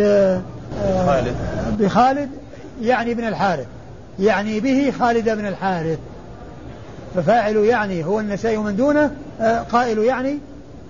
خالد. 1.06 1.34
بخالد 1.78 2.28
يعني 2.82 3.14
بن 3.14 3.24
الحارث. 3.24 3.66
يعني 4.18 4.60
به 4.60 4.92
خالد 4.98 5.28
بن 5.28 5.46
الحارث. 5.46 5.98
ففاعل 7.14 7.56
يعني 7.56 8.04
هو 8.04 8.20
النسائي 8.20 8.56
ومن 8.56 8.76
دونه 8.76 9.10
آه، 9.40 9.58
قائل 9.58 9.98
يعني 9.98 10.38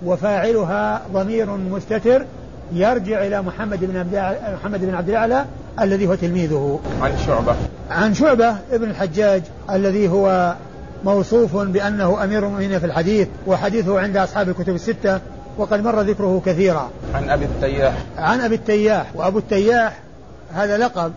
وفاعلها 0.05 1.01
ضمير 1.13 1.57
مستتر. 1.57 2.25
يرجع 2.73 3.27
إلى 3.27 3.41
محمد 3.41 3.79
بن 3.81 3.97
عبد 3.97 4.37
محمد 4.53 4.85
بن 4.85 4.95
عبد 4.95 5.09
الأعلى 5.09 5.45
الذي 5.81 6.07
هو 6.07 6.15
تلميذه. 6.15 6.79
عن 7.01 7.11
شعبة. 7.27 7.55
عن 7.89 8.13
شعبة 8.13 8.55
ابن 8.71 8.89
الحجاج 8.89 9.41
الذي 9.71 10.07
هو 10.07 10.55
موصوف 11.03 11.57
بأنه 11.57 12.23
أمير 12.23 12.45
المؤمنين 12.45 12.79
في 12.79 12.85
الحديث 12.85 13.27
وحديثه 13.47 13.99
عند 13.99 14.17
أصحاب 14.17 14.49
الكتب 14.49 14.75
الستة 14.75 15.19
وقد 15.57 15.83
مر 15.83 16.01
ذكره 16.01 16.41
كثيرا. 16.45 16.89
عن 17.13 17.29
أبي 17.29 17.45
التياح. 17.45 17.93
عن 18.17 18.41
أبي 18.41 18.55
التياح. 18.55 19.05
وأبو 19.15 19.37
التياح 19.37 19.99
هذا 20.53 20.77
لقب 20.77 21.13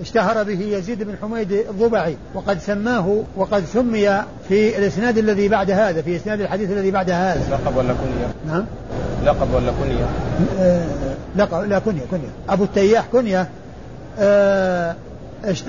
اشتهر 0.00 0.42
به 0.42 0.60
يزيد 0.60 1.02
بن 1.02 1.14
حميد 1.22 1.52
الضبعي 1.52 2.16
وقد 2.34 2.58
سماه 2.58 3.22
وقد 3.36 3.64
سمي 3.64 4.22
في 4.48 4.78
الإسناد 4.78 5.18
الذي 5.18 5.48
بعد 5.48 5.70
هذا 5.70 6.02
في 6.02 6.16
إسناد 6.16 6.40
الحديث 6.40 6.70
الذي 6.70 6.90
بعد 6.90 7.10
هذا. 7.10 7.40
لقب 7.50 7.76
ولا 7.76 7.94
كنية؟ 7.94 8.54
نعم. 8.54 8.64
لقب 9.26 9.54
ولا 9.54 9.72
كنية؟ 9.82 10.06
آه 10.60 10.84
لقب 11.36 11.64
لا 11.64 11.78
كنية 11.78 12.02
كنية. 12.10 12.28
أبو 12.48 12.64
التياح 12.64 13.06
كنية 13.12 13.48
آه 14.18 14.96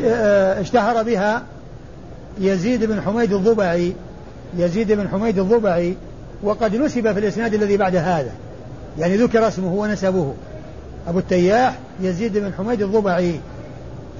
آه 0.06 0.62
اشتهر 0.62 1.04
بها 1.04 1.42
يزيد 2.40 2.84
بن 2.84 3.02
حميد 3.02 3.34
الضبعي 3.34 3.94
يزيد 4.58 4.92
بن 4.92 5.08
حميد 5.08 5.40
الضبعي 5.40 5.96
وقد 6.44 6.76
نسب 6.76 7.14
في 7.14 7.20
الإسناد 7.20 7.54
الذي 7.54 7.78
بعد 7.78 7.96
هذا. 7.96 8.32
يعني 9.00 9.18
ذكر 9.18 9.48
اسمه 9.48 9.74
ونسبه 9.74 10.34
أبو 11.08 11.20
التياح 11.20 11.76
يزيد 12.02 12.38
بن 12.38 12.54
حميد 12.58 12.82
الضبعي. 12.82 13.40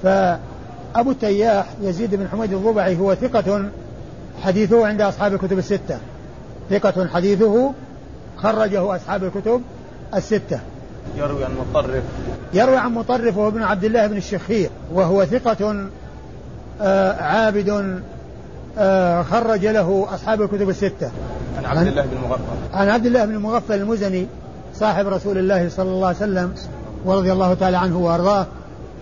فأبو 0.02 1.10
التياح 1.10 1.66
يزيد 1.82 2.14
بن 2.14 2.28
حميد 2.28 2.52
الضبعي 2.52 2.98
هو 2.98 3.14
ثقة 3.14 3.64
حديثه 4.42 4.86
عند 4.86 5.00
أصحاب 5.00 5.34
الكتب 5.34 5.58
الستة. 5.58 5.98
ثقة 6.70 7.08
حديثه 7.08 7.72
خرجه 8.42 8.96
أصحاب 8.96 9.24
الكتب 9.24 9.62
الستة. 10.14 10.60
يروي 11.16 11.44
عن 11.44 11.50
مطرف. 11.70 12.02
يروي 12.54 12.76
عن 12.76 12.94
مطرف 12.94 13.36
وهو 13.36 13.48
ابن 13.48 13.62
عبد 13.62 13.84
الله 13.84 14.06
بن 14.06 14.16
الشخير 14.16 14.70
وهو 14.92 15.24
ثقة 15.24 15.88
آه 16.80 17.22
عابد 17.22 18.00
آه 18.78 19.22
خرج 19.22 19.66
له 19.66 20.06
أصحاب 20.14 20.42
الكتب 20.42 20.68
الستة. 20.68 21.10
عن 21.58 21.64
عبد 21.64 21.86
الله 21.86 22.02
بن 22.02 22.28
مغفل 22.28 22.42
عن 22.74 22.88
عبد 22.88 23.06
الله 23.06 23.24
بن 23.24 23.36
مغفل 23.36 23.74
المزني 23.74 24.26
صاحب 24.74 25.06
رسول 25.06 25.38
الله 25.38 25.68
صلى 25.68 25.88
الله 25.88 26.06
عليه 26.06 26.16
وسلم 26.16 26.54
ورضي 27.04 27.32
الله 27.32 27.54
تعالى 27.54 27.76
عنه 27.76 27.98
وأرضاه 27.98 28.46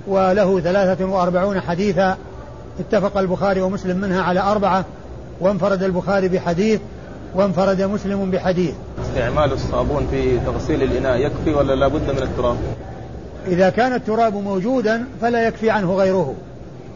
وله 0.07 0.61
ثلاثة 0.61 1.05
وأربعون 1.05 1.61
حديثا. 1.61 2.17
اتفق 2.81 3.19
البخاري 3.19 3.61
ومسلم 3.63 3.97
منها 3.97 4.23
على 4.23 4.41
أربعة 4.41 4.85
وانفرد 5.41 5.83
البخاري 5.83 6.29
بحديث 6.29 6.81
وانفرد 7.35 7.83
مسلم 7.83 8.31
بحديث. 8.31 8.75
استعمال 9.17 9.53
الصابون 9.53 10.07
في 10.11 10.39
تغسيل 10.39 10.83
الإناء 10.83 11.17
يكفي 11.17 11.55
ولا 11.55 11.75
لابد 11.75 12.11
من 12.11 12.23
التراب 12.23 12.57
إذا 13.47 13.71
كان 13.71 13.93
التراب 13.93 14.35
موجودا 14.35 15.05
فلا 15.21 15.47
يكفي 15.47 15.71
عنه 15.71 15.95
غيره 15.95 16.35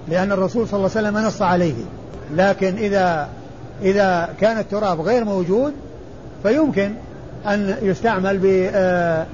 لأن 0.09 0.33
الرسول 0.33 0.69
صلى 0.69 0.79
الله 0.79 0.91
عليه 0.97 1.09
وسلم 1.09 1.27
نص 1.27 1.43
عليه. 1.43 1.75
لكن 2.37 2.77
إذا 2.77 3.29
إذا 3.83 4.29
كان 4.41 4.59
التراب 4.59 5.01
غير 5.01 5.25
موجود 5.25 5.73
فيمكن 6.43 6.93
أن 7.47 7.77
يستعمل 7.83 8.39
ب 8.39 8.69
آه، 8.75 9.27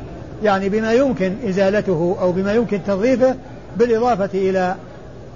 يعني 0.42 0.68
بما 0.68 0.92
يمكن 0.92 1.34
إزالته 1.48 2.16
أو 2.20 2.32
بما 2.32 2.52
يمكن 2.52 2.80
تنظيفه 2.86 3.34
بالإضافة 3.76 4.30
إلى 4.34 4.74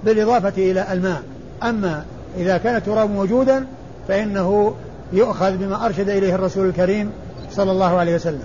بالإضافة 0.03 0.71
إلى 0.71 0.85
الماء. 0.91 1.21
أما 1.63 2.05
إذا 2.37 2.57
كان 2.57 2.75
التراب 2.75 3.09
موجودا 3.09 3.65
فإنه 4.07 4.75
يؤخذ 5.13 5.57
بما 5.57 5.85
أرشد 5.85 6.09
إليه 6.09 6.35
الرسول 6.35 6.69
الكريم 6.69 7.11
صلى 7.55 7.71
الله 7.71 7.97
عليه 7.97 8.15
وسلم. 8.15 8.43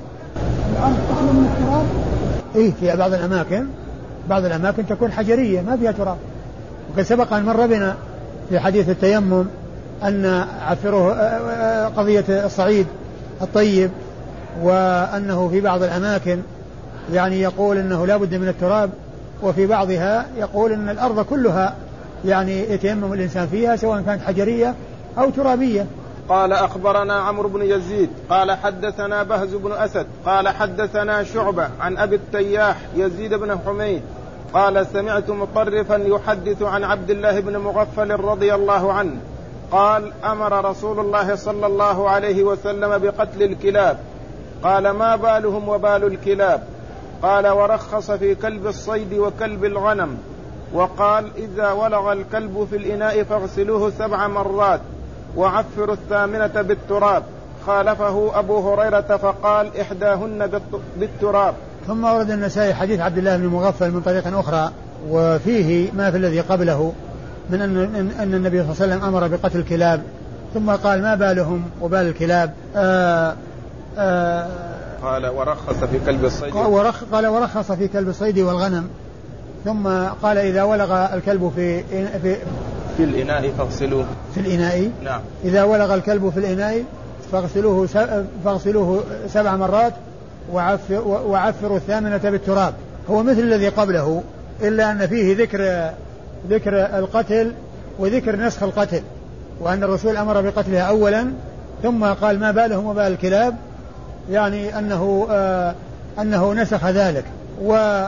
إيه 2.57 2.73
في 2.81 2.97
بعض 2.97 3.15
الأماكن 3.15 3.67
بعض 4.31 4.45
الأماكن 4.45 4.87
تكون 4.87 5.13
حجرية 5.13 5.61
ما 5.61 5.77
فيها 5.77 5.93
تراب. 5.93 6.17
وقد 6.93 7.03
سبق 7.03 7.33
أن 7.33 7.45
مر 7.45 7.67
بنا 7.67 7.95
في 8.49 8.61
حديث 8.61 8.89
التيمم 8.89 9.45
أن 10.03 10.45
عفره 10.67 11.13
آه، 11.13 11.15
آه، 11.15 11.89
قضية 11.89 12.25
الصعيد 12.29 12.87
الطيب 13.43 13.91
وأنه 14.63 15.49
في 15.49 15.61
بعض 15.61 15.83
الأماكن 15.83 16.39
يعني 17.13 17.41
يقول 17.41 17.77
أنه 17.77 18.07
لا 18.07 18.17
بد 18.17 18.35
من 18.35 18.49
التراب 18.49 18.91
وفي 19.43 19.67
بعضها 19.67 20.27
يقول 20.39 20.73
أن 20.73 20.89
الأرض 20.89 21.21
كلها 21.21 21.75
يعني 22.25 22.73
يتيمم 22.73 23.13
الإنسان 23.13 23.47
فيها 23.47 23.77
سواء 23.77 24.03
كانت 24.03 24.23
حجرية 24.23 24.75
أو 25.19 25.31
ترابية. 25.31 25.87
قال 26.29 26.53
أخبرنا 26.53 27.15
عمرو 27.15 27.49
بن 27.49 27.63
يزيد 27.63 28.11
قال 28.31 28.53
حدثنا 28.53 29.23
بهز 29.23 29.55
بن 29.55 29.73
أسد 29.73 30.07
قال 30.27 30.49
حدثنا 30.49 31.23
شعبة 31.23 31.69
عن 31.81 31.99
أبي 31.99 32.17
التياح 32.17 32.77
يزيد 32.97 33.35
بن 33.35 33.59
حميد 33.67 34.03
قال 34.55 34.87
سمعت 34.87 35.31
مطرفا 35.31 35.95
يحدث 35.95 36.63
عن 36.63 36.85
عبد 36.85 37.11
الله 37.11 37.41
بن 37.41 37.57
مغفل 37.57 38.11
رضي 38.11 38.55
الله 38.55 38.93
عنه 38.93 39.17
قال 39.71 40.13
أمر 40.25 40.71
رسول 40.71 41.01
الله 41.01 41.35
صلى 41.35 41.67
الله 41.67 42.11
عليه 42.11 42.45
وسلم 42.45 42.99
بقتل 42.99 43.43
الكلاب 43.43 43.99
قال 44.63 44.91
ما 44.91 45.17
بالهم 45.17 45.69
وبال 45.69 46.05
الكلاب 46.05 46.63
قال 47.23 47.49
ورخص 47.49 48.11
في 48.11 48.35
كلب 48.35 48.67
الصيد 48.67 49.15
وكلب 49.15 49.65
الغنم 49.65 50.19
وقال 50.73 51.31
إذا 51.37 51.73
ولغ 51.73 52.13
الكلب 52.13 52.67
في 52.71 52.77
الإناء 52.77 53.23
فاغسلوه 53.23 53.91
سبع 53.91 54.29
مرات 54.29 54.81
وعفروا 55.37 55.95
الثامنة 55.95 56.63
بالتراب. 56.63 57.23
خالفه 57.67 58.39
أبو 58.39 58.73
هريرة 58.73 59.17
فقال 59.17 59.81
إحداهن 59.81 60.61
بالتراب. 60.97 61.55
ثم 61.87 62.05
ورد 62.05 62.31
النسائي 62.31 62.75
حديث 62.75 63.01
عبد 63.01 63.19
الله 63.19 63.37
بن 63.37 63.47
مغفل 63.47 63.91
من 63.91 64.01
طريق 64.01 64.39
أخرى 64.39 64.71
وفيه 65.11 65.93
ما 65.93 66.11
في 66.11 66.17
الذي 66.17 66.41
قبله 66.41 66.93
من 67.51 67.63
أن, 67.63 68.11
أن 68.21 68.35
النبي 68.35 68.63
صلى 68.63 68.71
الله 68.73 68.83
عليه 68.83 68.95
وسلم 68.95 69.05
أمر 69.05 69.29
بقتل 69.29 69.59
الكلاب 69.59 70.03
ثم 70.55 70.71
قال 70.71 71.03
ما 71.03 71.15
بالهم 71.15 71.65
وبال 71.81 72.01
الكلاب؟ 72.01 72.53
آآ 72.77 73.31
آه، 73.31 73.35
آآ 73.99 74.43
آه، 74.43 74.77
قال 75.03 75.27
ورخص 75.27 75.85
في 75.85 75.99
كلب 76.07 76.25
الصيد. 76.25 76.55
ورخ 76.55 77.05
قال 77.13 77.27
ورخص 77.27 77.73
في 77.73 77.89
كلب 77.89 78.09
الصيد 78.09 78.39
والغنم 78.39 78.89
ثم 79.65 79.89
قال 80.23 80.39
إذا 80.39 80.63
ولغ 80.63 81.15
الكلب 81.15 81.53
في 81.57 81.83
في 82.23 82.37
في 82.97 83.05
الإناء 83.05 83.51
فاغسلوه. 83.59 84.07
في 84.35 84.41
الإناء؟ 84.41 84.91
نعم. 85.05 85.21
إذا 85.45 85.63
ولغ 85.63 85.95
الكلب 85.95 86.31
في 86.31 86.41
الإناء 86.41 86.85
فاغسلوه 87.33 87.87
فاغسلوه 88.45 89.05
سبع 89.29 89.57
مرات 89.57 89.93
وعفر 90.53 91.01
وعفروا 91.09 91.77
الثامنة 91.77 92.17
بالتراب. 92.17 92.75
هو 93.11 93.23
مثل 93.23 93.41
الذي 93.41 93.69
قبله 93.69 94.23
إلا 94.63 94.93
أن 94.93 95.07
فيه 95.07 95.37
ذكر 95.37 95.91
ذكر 96.51 96.99
القتل 96.99 97.53
وذكر 97.99 98.37
نسخ 98.37 98.63
القتل 98.63 99.03
وأن 99.61 99.83
الرسول 99.83 100.17
أمر 100.17 100.41
بقتلها 100.41 100.83
أولا 100.83 101.33
ثم 101.83 102.05
قال 102.05 102.41
ما 102.41 102.51
بالهم 102.51 102.87
وبال 102.87 103.03
الكلاب 103.03 103.57
يعني 104.31 104.79
أنه 104.79 105.27
آه 105.31 105.75
أنه 106.19 106.53
نسخ 106.55 106.87
ذلك. 106.87 107.25
و 107.63 108.05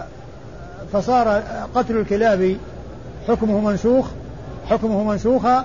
فصار 0.93 1.43
قتل 1.75 1.97
الكلاب 1.97 2.57
حكمه 3.29 3.61
منسوخ 3.61 4.07
حكمه 4.71 5.05
منسوخا 5.05 5.65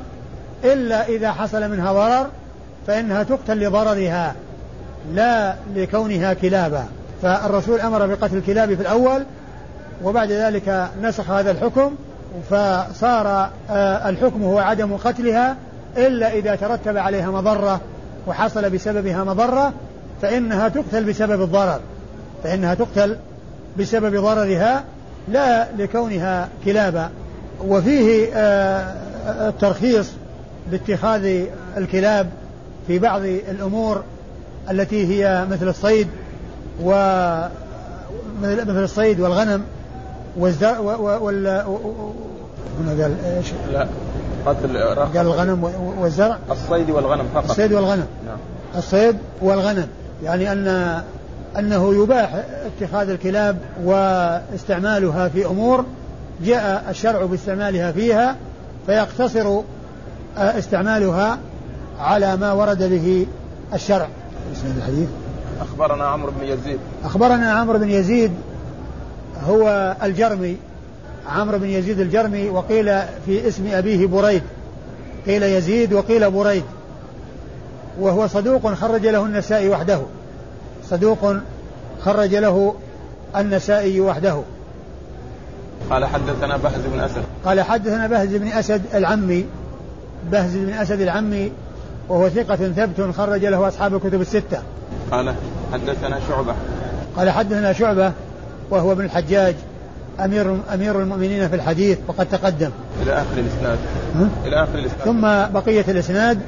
إلا 0.64 1.08
إذا 1.08 1.32
حصل 1.32 1.72
منها 1.72 1.94
ضرر 1.94 2.28
فإنها 2.88 3.24
تقتل 3.24 3.68
لضررها 3.68 4.36
لا 5.14 5.56
لكونها 5.76 6.34
كلابا 6.34 6.84
فالرسول 7.22 7.80
أمر 7.80 8.08
بقتل 8.08 8.38
الكلاب 8.38 8.76
في 8.76 8.82
الأول 8.82 9.24
وبعد 10.04 10.32
ذلك 10.32 10.90
نسخ 11.02 11.30
هذا 11.30 11.52
الحكم 11.52 11.96
فصار 12.50 13.50
آه، 13.70 14.10
الحكم 14.10 14.44
هو 14.44 14.60
عدم 14.60 14.98
قتلها 14.98 15.56
إلا 15.98 16.34
إذا 16.34 16.56
ترتب 16.56 16.98
عليها 16.98 17.32
مضرة 17.32 17.82
وحصل 18.28 18.70
بسببها 18.70 19.24
مضرة 19.24 19.74
فإنها 20.22 20.70
تقتل 20.70 21.04
بسبب 21.04 21.42
الضرر. 21.42 21.80
فإنها 22.44 22.74
تقتل 22.74 23.18
بسبب 23.80 24.22
ضررها 24.22 24.84
لا 25.28 25.68
لكونها 25.78 26.50
كلابا 26.66 27.10
وفيه 27.62 28.30
آه، 28.34 28.96
الترخيص 29.50 30.12
باتخاذ 30.72 31.46
الكلاب 31.78 32.30
في 32.88 33.00
بعض 33.00 33.22
الأمور 33.22 34.04
التي 34.72 35.08
هي 35.08 35.46
مثل 35.52 35.68
الصيد 35.68 36.08
و 36.84 36.92
مثل 38.42 38.84
الصيد 38.84 39.20
والغنم 39.20 39.64
والزرع 40.38 40.80
وال 40.80 41.48
هنا 42.80 43.04
قال 43.04 43.16
إيش؟ 43.26 43.48
لا 43.72 43.88
قتل 44.46 44.78
قال 44.78 45.18
الغنم 45.18 45.64
والزرع. 46.00 46.38
الصيد 46.52 46.90
والغنم 46.90 47.26
فقط. 47.34 47.50
الصيد 47.50 47.74
والغنم. 47.74 48.08
نعم. 48.26 48.38
الصيد 48.76 49.18
والغنم. 49.42 49.88
يعني 50.24 50.52
ان 50.52 51.02
أنه 51.60 52.04
يباح 52.04 52.44
اتخاذ 52.66 53.10
الكلاب 53.10 53.58
واستعمالها 53.84 55.28
في 55.28 55.46
أمور 55.46 55.86
جاء 56.42 56.86
الشرع 56.90 57.26
باستعمالها 57.26 57.92
فيها 57.92 58.36
فيقتصر 58.86 59.62
استعمالها 60.38 61.38
على 62.00 62.38
ما 62.38 62.52
ورد 62.52 62.84
به 62.84 63.26
الشرع. 63.74 64.08
اسم 64.54 64.74
الحديث؟ 64.78 65.10
أخبرنا 65.62 66.06
عمرو 66.06 66.32
بن 66.32 66.48
يزيد. 66.48 66.80
أخبرنا 67.06 67.52
عمرو 67.52 67.80
بن 67.80 67.90
يزيد 67.90 68.32
هو 69.48 69.96
الجرمي 70.04 70.58
عمرو 71.28 71.58
بن 71.58 71.70
يزيد 71.70 72.00
الجرمي 72.00 72.50
وقيل 72.50 72.86
في 73.26 73.48
اسم 73.48 73.68
أبيه 73.72 74.08
بريد. 74.08 74.44
قيل 75.26 75.44
يزيد 75.44 75.94
وقيل 75.94 76.32
بريد. 76.32 76.64
وهو 78.00 78.28
صدوق 78.28 78.74
خرج 78.74 79.08
له 79.08 79.26
النسائي 79.26 79.70
وحده. 79.70 80.02
صدوق 80.90 81.36
خرج 82.02 82.36
له 82.36 82.76
النسائي 83.36 84.02
وحده. 84.02 84.42
قال 85.90 86.06
حدثنا 86.06 86.58
بهز 86.58 86.82
بن 86.94 87.00
أسد. 87.00 87.24
قال 87.46 87.62
حدثنا 87.62 88.08
بهز 88.08 88.36
بن 88.36 88.48
أسد 88.48 88.82
العمي. 88.94 89.46
بهز 90.32 90.56
بن 90.56 90.74
أسد 90.74 91.02
العمي 91.02 91.52
وهو 92.10 92.30
ثقة 92.30 92.56
ثبت 92.56 93.16
خرج 93.16 93.46
له 93.46 93.68
أصحاب 93.68 93.96
الكتب 93.96 94.22
الستة. 94.22 94.62
قال 95.12 95.34
حدثنا 95.74 96.20
شعبة. 96.28 96.56
قال 97.18 97.30
حدثنا 97.30 97.74
شعبة 97.74 98.12
وهو 98.70 98.92
ابن 98.92 99.06
الحجاج 99.06 99.56
أمير 100.20 100.58
أمير 100.74 101.02
المؤمنين 101.02 101.50
في 101.50 101.56
الحديث 101.56 101.98
وقد 102.08 102.28
تقدم. 102.32 102.70
إلى 103.02 103.14
آخر 103.14 103.38
الإسناد. 103.38 103.78
إلى 104.46 104.64
آخر 104.64 104.76
الإسناد. 104.76 105.06
ثم 105.06 105.22
بقية 105.54 105.86
الإسناد 105.88 106.40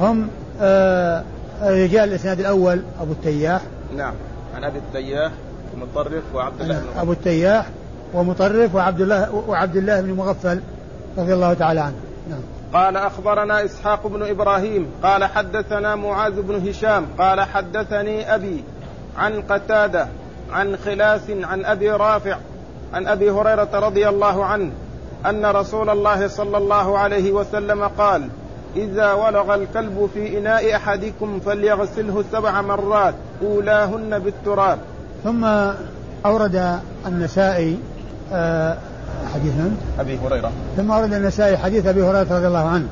هم 0.00 0.28
آه 0.60 1.24
رجال 1.62 2.08
الإسناد 2.08 2.40
الأول 2.40 2.82
أبو 3.00 3.12
التياح. 3.12 3.62
نعم. 3.96 4.14
عن 4.56 4.64
أبي 4.64 4.78
التياح 4.78 5.32
ومطرف 5.74 6.22
وعبد 6.34 6.60
الله 6.60 6.74
بن 6.74 7.00
أبو 7.00 7.12
التياح 7.12 7.66
ومطرف 8.14 8.74
وعبد 8.74 9.00
الله 9.00 9.44
وعبد 9.48 9.76
الله 9.76 10.00
بن 10.00 10.12
مغفل 10.12 10.60
رضي 11.18 11.34
الله 11.34 11.54
تعالى 11.54 11.80
عنه. 11.80 11.96
نعم. 12.30 12.40
قال 12.72 12.96
أخبرنا 12.96 13.64
إسحاق 13.64 14.06
بن 14.06 14.22
إبراهيم 14.22 14.86
قال 15.02 15.24
حدثنا 15.24 15.96
معاذ 15.96 16.42
بن 16.42 16.68
هشام 16.68 17.06
قال 17.18 17.40
حدثني 17.40 18.34
أبي 18.34 18.64
عن 19.18 19.42
قتادة 19.42 20.08
عن 20.52 20.76
خلاس 20.76 21.30
عن 21.30 21.64
أبي 21.64 21.90
رافع 21.90 22.36
عن 22.94 23.06
أبي 23.06 23.30
هريرة 23.30 23.68
رضي 23.72 24.08
الله 24.08 24.44
عنه 24.44 24.70
أن 25.26 25.46
رسول 25.46 25.90
الله 25.90 26.28
صلى 26.28 26.58
الله 26.58 26.98
عليه 26.98 27.32
وسلم 27.32 27.84
قال 27.84 28.28
إذا 28.76 29.12
ولغ 29.12 29.54
الكلب 29.54 30.10
في 30.14 30.38
إناء 30.38 30.76
أحدكم 30.76 31.40
فليغسله 31.40 32.24
سبع 32.32 32.60
مرات 32.60 33.14
أولاهن 33.42 34.18
بالتراب. 34.18 34.78
ثم 35.24 35.44
أورد 36.26 36.78
النسائي 37.06 37.78
حديث 39.34 39.52
من؟ 39.52 39.76
أبي 40.00 40.18
هريرة. 40.18 40.52
ثم 40.76 40.90
أورد 40.90 41.12
النسائي 41.12 41.56
حديث 41.56 41.86
أبي 41.86 42.02
هريرة 42.02 42.36
رضي 42.36 42.46
الله 42.46 42.68
عنه. 42.68 42.86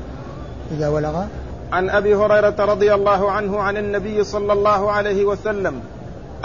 إذا 0.77 0.87
ولغ. 0.87 1.23
عن 1.71 1.89
أبي 1.89 2.15
هريرة 2.15 2.55
رضي 2.59 2.93
الله 2.93 3.31
عنه 3.31 3.59
عن 3.59 3.77
النبي 3.77 4.23
صلى 4.23 4.53
الله 4.53 4.91
عليه 4.91 5.25
وسلم 5.25 5.81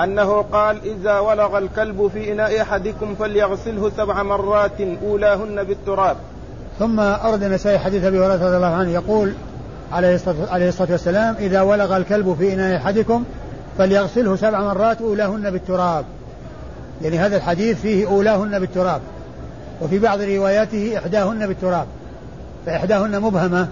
أنه 0.05 0.43
قال 0.43 0.81
إذا 0.85 1.19
ولغ 1.19 1.59
الكلب 1.59 2.11
في 2.15 2.33
إناء 2.33 2.63
أحدكم 2.63 3.15
فليغسله 3.15 3.91
سبع 3.97 4.23
مرات 4.23 4.81
أولاهن 5.03 5.65
بالتراب. 5.65 6.17
ثم 6.79 7.01
أورد 7.01 7.43
النسائي 7.43 7.79
حديث 7.79 8.05
أبي 8.05 8.19
هريرة 8.19 8.47
رضي 8.47 8.57
الله 8.57 8.75
عنه 8.75 8.91
يقول 8.91 9.33
عليه 9.93 10.69
الصلاة 10.69 10.91
والسلام 10.91 11.35
إذا 11.39 11.63
ولغ 11.63 11.97
الكلب 11.97 12.37
في 12.39 12.53
إناء 12.53 12.77
أحدكم 12.77 13.25
فليغسله 13.79 14.37
سبع 14.37 14.61
مرات 14.61 15.01
أولاهن 15.01 15.51
بالتراب. 15.51 16.05
يعني 17.03 17.19
هذا 17.19 17.37
الحديث 17.37 17.81
فيه 17.81 18.07
أولاهن 18.07 18.59
بالتراب 18.59 19.01
وفي 19.81 19.99
بعض 19.99 20.21
رواياته 20.21 20.99
إحداهن 20.99 21.47
بالتراب 21.47 21.87
فإحداهن 22.67 23.21
مبهمة 23.21 23.69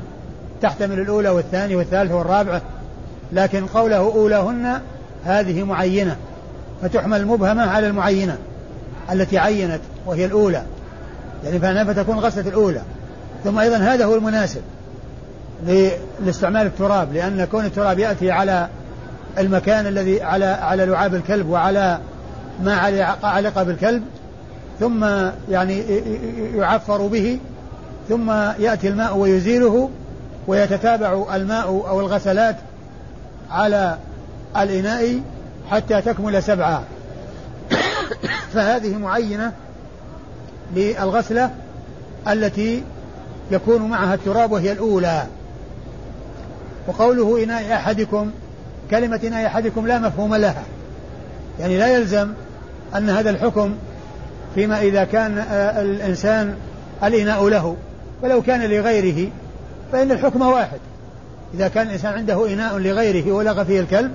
تحتمل 0.62 1.00
الأولى 1.00 1.28
والثانية 1.28 1.76
والثالثة 1.76 2.14
والرابعة 2.14 2.62
لكن 3.32 3.66
قوله 3.66 3.96
أولاهن 3.96 4.80
هذه 5.24 5.64
معينة 5.64 6.16
فتحمل 6.82 7.20
المبهمة 7.20 7.62
على 7.62 7.86
المعينة 7.86 8.38
التي 9.12 9.38
عينت 9.38 9.80
وهي 10.06 10.24
الأولى 10.24 10.62
يعني 11.44 11.84
فتكون 11.84 12.18
غسلة 12.18 12.48
الأولى. 12.48 12.82
ثم 13.44 13.58
أيضا 13.58 13.76
هذا 13.76 14.04
هو 14.04 14.14
المناسب 14.14 14.62
لاستعمال 16.20 16.66
التراب 16.66 17.12
لأن 17.12 17.44
كون 17.44 17.64
التراب 17.64 17.98
يأتي 17.98 18.30
على 18.30 18.68
المكان 19.38 19.86
الذي 19.86 20.22
على 20.22 20.44
على 20.44 20.86
لعاب 20.86 21.14
الكلب 21.14 21.48
وعلى 21.48 21.98
ما 22.62 22.74
علق 23.22 23.62
بالكلب 23.62 24.02
ثم 24.80 25.04
يعني 25.50 25.78
يعفر 26.54 27.06
به 27.06 27.38
ثم 28.08 28.30
يأتي 28.58 28.88
الماء 28.88 29.16
ويزيله 29.16 29.90
ويتتابع 30.46 31.36
الماء 31.36 31.66
أو 31.66 32.00
الغسلات 32.00 32.56
على 33.50 33.98
الإناء 34.56 35.20
حتى 35.70 36.02
تكمل 36.02 36.42
سبعة. 36.42 36.82
فهذه 38.52 38.96
معينة 38.96 39.52
للغسلة 40.76 41.50
التي 42.28 42.82
يكون 43.50 43.82
معها 43.82 44.14
التراب 44.14 44.52
وهي 44.52 44.72
الأولى. 44.72 45.26
وقوله 46.86 47.44
إناء 47.44 47.74
أحدكم 47.74 48.30
كلمة 48.90 49.20
إناء 49.24 49.46
أحدكم 49.46 49.86
لا 49.86 49.98
مفهوم 49.98 50.34
لها. 50.34 50.62
يعني 51.60 51.78
لا 51.78 51.86
يلزم 51.86 52.28
أن 52.96 53.10
هذا 53.10 53.30
الحكم 53.30 53.74
فيما 54.54 54.80
إذا 54.80 55.04
كان 55.04 55.38
آه، 55.38 55.82
الإنسان 55.82 56.54
الإناء 57.04 57.48
له 57.48 57.76
ولو 58.22 58.42
كان 58.42 58.70
لغيره 58.70 59.30
فإن 59.92 60.12
الحكم 60.12 60.42
واحد. 60.42 60.78
إذا 61.54 61.68
كان 61.68 61.86
الإنسان 61.86 62.12
عنده 62.12 62.52
إناء 62.52 62.78
لغيره 62.78 63.32
ولغى 63.32 63.64
فيه 63.64 63.80
الكلب 63.80 64.10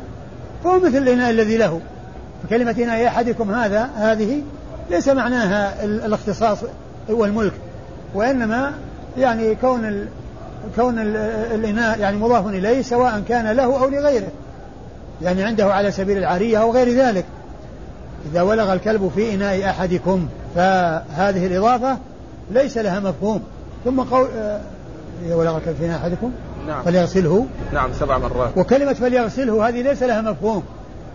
فهو 0.63 0.80
مثل 0.80 0.97
الإناء 0.97 1.30
الذي 1.30 1.58
له. 1.58 1.82
فكلمة 2.43 2.75
إناء 2.78 3.08
أحدكم 3.08 3.52
هذا 3.52 3.89
هذه 3.95 4.41
ليس 4.89 5.10
معناها 5.10 5.84
الاختصاص 5.84 6.58
والملك 7.10 7.54
وإنما 8.13 8.73
يعني 9.17 9.56
كون 9.56 9.86
ال 9.86 10.08
كون 10.75 10.99
ال 10.99 11.15
الإناء 11.56 11.99
يعني 11.99 12.17
مضاف 12.17 12.47
إليه 12.47 12.82
سواء 12.82 13.23
كان 13.28 13.52
له 13.52 13.63
أو 13.63 13.89
لغيره. 13.89 14.32
يعني 15.21 15.43
عنده 15.43 15.73
على 15.73 15.91
سبيل 15.91 16.17
العارية 16.17 16.58
أو 16.58 16.71
غير 16.71 16.89
ذلك. 16.89 17.25
إذا 18.32 18.41
ولغ 18.41 18.73
الكلب 18.73 19.12
في 19.15 19.34
إناء 19.34 19.69
أحدكم 19.69 20.27
فهذه 20.55 21.47
الإضافة 21.47 21.97
ليس 22.51 22.77
لها 22.77 22.99
مفهوم. 22.99 23.41
ثم 23.86 24.01
قول 24.01 24.27
آه، 24.38 24.62
إذا 25.25 25.36
ولغ 25.36 25.58
الكلب 25.58 25.75
في 25.75 25.86
إناء 25.86 25.97
أحدكم 25.97 26.32
نعم. 26.67 26.84
فليغسله. 26.84 27.45
نعم 27.73 27.89
سبع 27.99 28.17
مرات. 28.17 28.58
وكلمة 28.58 28.93
فليغسله 28.93 29.67
هذه 29.69 29.82
ليس 29.82 30.03
لها 30.03 30.21
مفهوم 30.21 30.63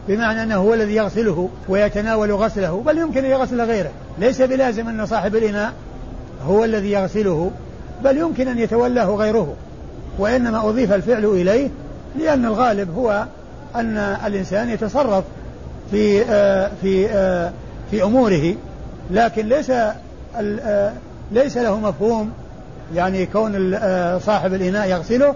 بمعنى 0.08 0.42
أنه 0.42 0.56
هو 0.56 0.74
الذي 0.74 0.94
يغسله 0.94 1.48
ويتناول 1.68 2.32
غسله 2.32 2.82
بل 2.86 2.98
يمكن 2.98 3.24
أن 3.24 3.30
يغسل 3.30 3.60
غيره. 3.60 3.90
ليس 4.18 4.42
بلازم 4.42 4.88
أن 4.88 5.06
صاحب 5.06 5.36
الإناء 5.36 5.72
هو 6.46 6.64
الذي 6.64 6.90
يغسله 6.90 7.50
بل 8.04 8.18
يمكن 8.18 8.48
أن 8.48 8.58
يتولاه 8.58 9.06
غيره. 9.06 9.54
وإنما 10.18 10.68
أضيف 10.68 10.92
الفعل 10.92 11.24
إليه 11.24 11.70
لأن 12.18 12.44
الغالب 12.44 12.94
هو 12.98 13.26
أن 13.74 13.98
الإنسان 13.98 14.70
يتصرف 14.70 15.24
في 15.90 16.22
آه 16.22 16.70
في 16.82 17.10
آه 17.10 17.52
في 17.90 18.02
أموره. 18.02 18.54
لكن 19.10 19.46
ليس 19.46 19.70
آه 19.70 20.92
ليس 21.32 21.56
له 21.56 21.80
مفهوم 21.80 22.30
يعني 22.94 23.26
كون 23.26 23.78
صاحب 24.18 24.54
الإناء 24.54 24.88
يغسله 24.88 25.34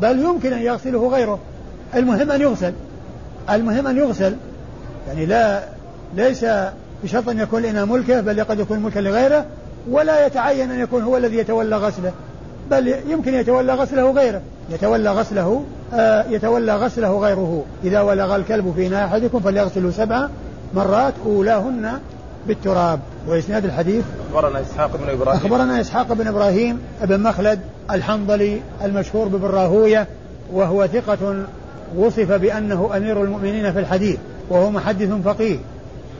بل 0.00 0.18
يمكن 0.18 0.52
أن 0.52 0.62
يغسله 0.62 1.08
غيره. 1.08 1.38
المهم 1.94 2.30
أن 2.30 2.40
يغسل. 2.40 2.72
المهم 3.50 3.86
أن 3.86 3.96
يغسل. 3.96 4.36
يعني 5.08 5.26
لا 5.26 5.62
ليس 6.16 6.46
بشرط 7.04 7.28
أن 7.28 7.38
يكون 7.38 7.60
الإناء 7.64 7.86
ملكه 7.86 8.20
بل 8.20 8.44
قد 8.44 8.60
يكون 8.60 8.78
ملكا 8.78 9.00
لغيره 9.00 9.46
ولا 9.90 10.26
يتعين 10.26 10.70
أن 10.70 10.80
يكون 10.80 11.02
هو 11.02 11.16
الذي 11.16 11.36
يتولى 11.36 11.76
غسله 11.76 12.12
بل 12.70 12.94
يمكن 13.08 13.34
يتولى 13.34 13.74
غسله 13.74 14.10
غيره. 14.10 14.40
يتولى 14.70 15.10
غسله 15.10 15.64
يتولى 16.28 16.76
غسله 16.76 17.18
غيره. 17.18 17.64
إذا 17.84 18.00
ولغ 18.00 18.36
الكلب 18.36 18.72
في 18.76 18.86
إناء 18.86 19.04
أحدكم 19.04 19.40
فليغسله 19.40 19.90
سبع 19.90 20.28
مرات 20.74 21.14
أولاهن 21.26 21.92
بالتراب. 22.46 23.00
وإسناد 23.28 23.64
الحديث؟ 23.64 24.04
أخبرنا 24.34 24.60
إسحاق 24.60 24.96
بن 24.96 25.08
إبراهيم. 25.08 25.40
أخبرنا 25.40 25.80
إسحاق 25.80 26.12
بن 26.12 26.26
إبراهيم 26.26 26.78
بن 27.02 27.20
مخلد 27.20 27.60
الحنظلي 27.90 28.60
المشهور 28.84 29.28
بابن 29.28 29.46
راهوية 29.46 30.06
وهو 30.52 30.86
ثقة 30.86 31.44
وصف 31.96 32.32
بأنه 32.32 32.90
أمير 32.96 33.22
المؤمنين 33.24 33.72
في 33.72 33.78
الحديث 33.78 34.18
وهو 34.50 34.70
محدث 34.70 35.12
فقيه. 35.24 35.58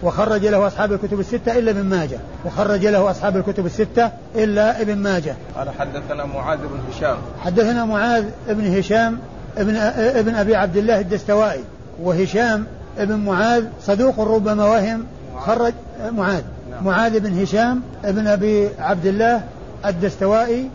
وخرج 0.02 0.46
له 0.46 0.66
أصحاب 0.66 0.92
الكتب 0.92 1.20
الستة 1.20 1.58
إلا 1.58 1.70
ابن 1.70 1.82
ماجه. 1.82 2.18
وخرج 2.44 2.86
له 2.86 3.10
أصحاب 3.10 3.36
الكتب 3.36 3.66
الستة 3.66 4.10
إلا 4.34 4.80
ابن 4.80 4.96
ماجه. 4.96 5.34
قال 5.56 5.70
حدثنا 5.70 6.24
معاذ 6.24 6.58
بن 6.58 6.80
هشام. 6.90 7.16
حدثنا 7.40 7.84
معاذ 7.84 8.24
بن 8.48 8.78
هشام 8.78 9.18
ابن 9.58 9.76
ابن 9.96 10.34
أبي 10.34 10.56
عبد 10.56 10.76
الله 10.76 11.00
الدستوائي 11.00 11.64
وهشام 12.02 12.64
ابن 12.98 13.16
معاذ 13.16 13.64
صدوق 13.82 14.20
ربما 14.20 14.64
وهم 14.64 15.04
خرج 15.38 15.72
معاذ 16.12 16.42
نعم. 16.70 16.84
معاذ 16.84 17.20
بن 17.20 17.42
هشام 17.42 17.82
ابن 18.04 18.26
أبي 18.26 18.68
عبد 18.78 19.06
الله 19.06 19.42
الدستوائي 19.86 20.70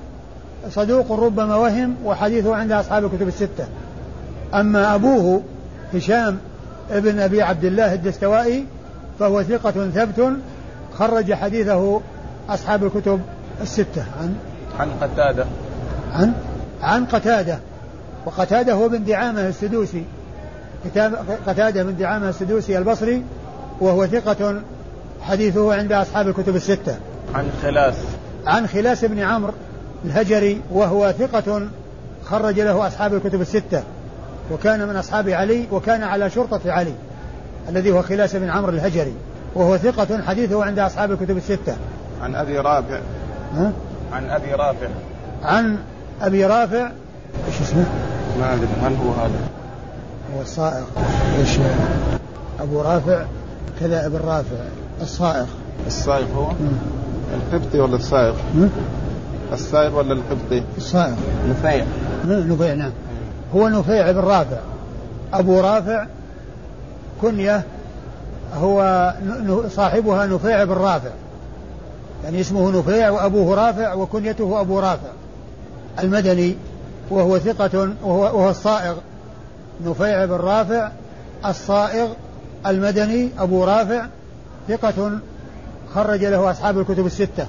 صدوق 0.69 1.11
ربما 1.11 1.55
وهم 1.55 1.95
وحديثه 2.05 2.55
عند 2.55 2.71
أصحاب 2.71 3.05
الكتب 3.05 3.27
الستة. 3.27 3.67
أما 4.53 4.95
أبوه 4.95 5.41
هشام 5.93 6.37
ابن 6.91 7.19
أبي 7.19 7.41
عبد 7.41 7.65
الله 7.65 7.93
الدستوائي 7.93 8.65
فهو 9.19 9.43
ثقة 9.43 9.71
ثبت 9.71 10.33
خرج 10.97 11.33
حديثه 11.33 12.01
أصحاب 12.49 12.83
الكتب 12.83 13.19
الستة. 13.61 14.03
عن؟ 14.21 14.35
عن 14.79 14.89
قتادة. 15.01 15.45
عن؟ 16.13 16.33
عن 16.83 17.05
قتادة. 17.05 17.59
وقتادة 18.25 18.73
هو 18.73 18.89
بن 18.89 19.03
دعامة 19.03 19.47
السدوسي. 19.47 20.03
كتاب 20.86 21.15
قتادة 21.47 21.84
بن 21.84 21.95
دعامة 21.97 22.29
السدوسي 22.29 22.77
البصري 22.77 23.23
وهو 23.82 24.08
ثقة 24.08 24.62
حديثه 25.21 25.73
عند 25.73 25.91
أصحاب 25.91 26.27
الكتب 26.27 26.55
الستة. 26.55 26.97
عن 27.36 27.51
خلاس. 27.62 27.95
عن 28.47 28.67
خلاس 28.67 29.05
بن 29.05 29.19
عمرو 29.19 29.53
الهجري 30.05 30.62
وهو 30.71 31.12
ثقة 31.12 31.67
خرج 32.25 32.60
له 32.60 32.88
أصحاب 32.88 33.13
الكتب 33.13 33.41
الستة. 33.41 33.84
وكان 34.51 34.88
من 34.88 34.95
أصحاب 34.95 35.29
علي 35.29 35.67
وكان 35.71 36.03
على 36.03 36.29
شرطة 36.29 36.71
علي 36.71 36.93
الذي 37.69 37.91
هو 37.91 38.01
خلاس 38.01 38.36
بن 38.36 38.49
عمرو 38.49 38.71
الهجري 38.71 39.13
وهو 39.55 39.77
ثقة 39.77 40.23
حديثه 40.23 40.65
عند 40.65 40.79
أصحاب 40.79 41.12
الكتب 41.12 41.38
الستة. 41.38 41.75
عن 42.21 42.36
أبي 42.36 42.58
رافع. 42.58 42.99
ها؟ 43.53 43.71
عن 44.13 44.29
أبي 44.29 44.53
رافع. 44.53 44.88
عن 45.43 45.77
أبي 46.21 46.45
رافع 46.45 46.91
إيش 47.47 47.61
اسمه؟ 47.61 47.85
ما 48.39 48.53
أدري 48.53 48.65
من 48.65 48.97
هو 49.05 49.23
هذا؟ 49.23 49.39
هو 50.35 50.41
الصائغ. 50.41 50.83
إيش؟ 51.39 51.57
أبو 52.59 52.81
رافع 52.81 53.25
كذا 53.79 54.05
ابن 54.05 54.17
رافع 54.17 54.63
الصائغ. 55.01 55.45
الصائغ 55.87 56.27
هو. 56.35 56.51
القبطي 57.33 57.79
ولا 57.79 57.95
الصائغ. 57.95 58.35
الصائغ 59.53 59.97
ولا 59.97 60.13
القبطي؟ 60.13 60.63
الصائغ. 60.77 61.15
نفيع. 61.49 61.85
نفيع 62.25 62.73
نعم. 62.73 62.91
هو 63.55 63.67
نفيع 63.67 64.11
بن 64.11 64.19
رافع. 64.19 64.57
أبو 65.33 65.59
رافع 65.59 66.07
كنية 67.21 67.63
هو 68.55 69.13
صاحبها 69.69 70.25
نفيع 70.25 70.63
بن 70.63 70.73
رافع. 70.73 71.11
يعني 72.23 72.41
اسمه 72.41 72.79
نفيع 72.79 73.09
وأبوه 73.09 73.55
رافع 73.55 73.93
وكنيته 73.93 74.61
أبو 74.61 74.79
رافع. 74.79 75.09
المدني. 75.99 76.55
وهو 77.09 77.39
ثقة 77.39 77.89
وهو, 78.03 78.21
وهو 78.21 78.49
الصائغ. 78.49 78.95
نفيع 79.85 80.25
بن 80.25 80.33
رافع 80.33 80.91
الصائغ 81.45 82.07
المدني 82.67 83.29
أبو 83.39 83.63
رافع 83.63 84.05
ثقة 84.67 85.11
خرج 85.95 86.25
له 86.25 86.51
أصحاب 86.51 86.79
الكتب 86.79 87.05
الستة. 87.05 87.47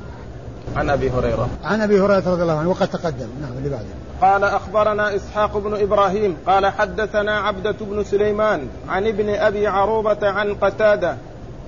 عن 0.77 0.91
أبي 0.91 1.11
هريرة. 1.11 1.49
عن 1.65 1.81
أبي 1.81 2.01
هريرة 2.01 2.31
رضي 2.31 2.43
الله 2.43 2.59
عنه 2.59 2.71
وقد 2.71 2.89
تقدم. 2.89 3.29
نعم 3.41 3.53
اللي 3.59 3.71
بعده. 3.71 3.85
قال 4.21 4.45
أخبرنا 4.45 5.17
إسحاق 5.17 5.59
بن 5.59 5.75
إبراهيم 5.81 6.37
قال 6.47 6.67
حدثنا 6.67 7.41
عبدة 7.41 7.77
بن 7.81 8.05
سليمان 8.05 8.69
عن 8.89 9.07
ابن 9.07 9.29
أبي 9.29 9.67
عروبة 9.67 10.29
عن 10.29 10.55
قتادة 10.55 11.17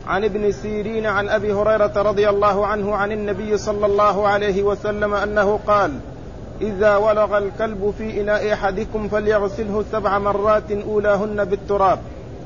عن 0.07 0.24
ابن 0.24 0.52
سيرين 0.52 1.07
عن 1.07 1.28
أبي 1.28 1.52
هريرة 1.52 1.92
رضي 1.96 2.28
الله 2.28 2.66
عنه 2.66 2.96
عن 2.96 3.12
النبي 3.12 3.59
صلى 3.59 3.87
الله 3.87 4.28
عليه 4.28 4.62
وسلم 4.62 5.14
أنه 5.14 5.61
قال 5.66 5.92
إذا 6.62 6.96
ولغ 6.96 7.38
الكلب 7.38 7.94
في 7.98 8.20
إناء 8.20 8.53
أحدكم 8.53 9.09
فليغسله 9.09 9.85
سبع 9.92 10.18
مرات 10.18 10.70
أولاهن 10.70 11.44
بالتراب. 11.44 11.98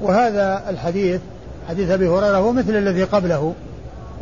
وهذا 0.03 0.63
الحديث 0.69 1.21
حديث 1.69 1.91
أبي 1.91 2.09
هريرة 2.09 2.37
هو 2.37 2.53
مثل 2.53 2.77
الذي 2.77 3.05
قبله 3.05 3.55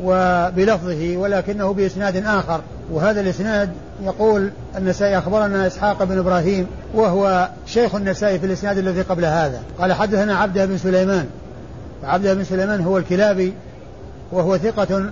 وبلفظه 0.03 1.17
ولكنه 1.17 1.73
بإسناد 1.73 2.27
آخر. 2.27 2.61
وهذا 2.93 3.21
الإسناد 3.21 3.73
يقول 4.03 4.51
النسائي 4.77 5.19
أخبرنا 5.19 5.67
إسحاق 5.67 6.05
بن 6.05 6.19
إبراهيم 6.19 6.67
وهو 6.95 7.49
شيخ 7.67 7.95
النسائي 7.95 8.39
في 8.39 8.47
الإسناد 8.47 8.79
الذي 8.79 9.03
قبل 9.03 9.25
هذا. 9.25 9.63
قال 9.79 9.93
حدثنا 9.93 10.37
عبده 10.37 10.67
بن 10.67 10.79
سليمان. 10.79 11.27
عبده 12.05 12.35
بن 12.35 12.45
سليمان 12.45 12.81
هو 12.81 12.99
الكلابي 12.99 13.53
وهو 14.33 14.59
ثقة 14.59 15.11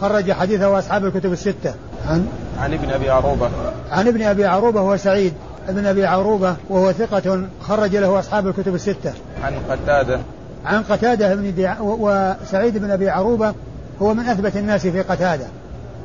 خرج 0.00 0.32
حديثه 0.32 0.78
أصحاب 0.78 1.04
الكتب 1.04 1.32
الستة. 1.32 1.74
عن؟ 2.06 2.26
عن 2.58 2.72
ابن 2.72 2.90
أبي 2.90 3.10
عروبة. 3.10 3.50
عن 3.90 4.08
ابن 4.08 4.22
أبي 4.22 4.44
عروبة 4.46 4.80
هو 4.80 4.96
سعيد. 4.96 5.32
ابن 5.68 5.86
أبي 5.86 6.06
عروبة 6.06 6.56
وهو 6.68 6.92
ثقة 6.92 7.42
خرج 7.62 7.96
له 7.96 8.18
أصحاب 8.18 8.46
الكتب 8.46 8.74
الستة. 8.74 9.12
عن 9.42 9.54
قتادة. 9.70 10.20
عن 10.64 10.82
قتادة 10.82 11.34
بن. 11.34 11.74
و- 11.80 11.96
وسعيد 12.00 12.78
بن 12.78 12.90
أبي 12.90 13.10
عروبة 13.10 13.54
هو 14.02 14.14
من 14.14 14.24
أثبت 14.28 14.56
الناس 14.56 14.86
في 14.86 15.00
قتادة. 15.02 15.46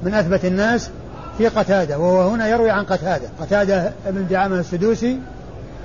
من 0.03 0.13
أثبت 0.13 0.45
الناس 0.45 0.89
في 1.37 1.47
قتادة. 1.47 1.99
وهو 1.99 2.29
هنا 2.29 2.47
يروي 2.47 2.69
عن 2.69 2.83
قتادة. 2.83 3.27
قتادة 3.41 3.91
بن 4.07 4.27
دعامة 4.29 4.59
السدوسي 4.59 5.19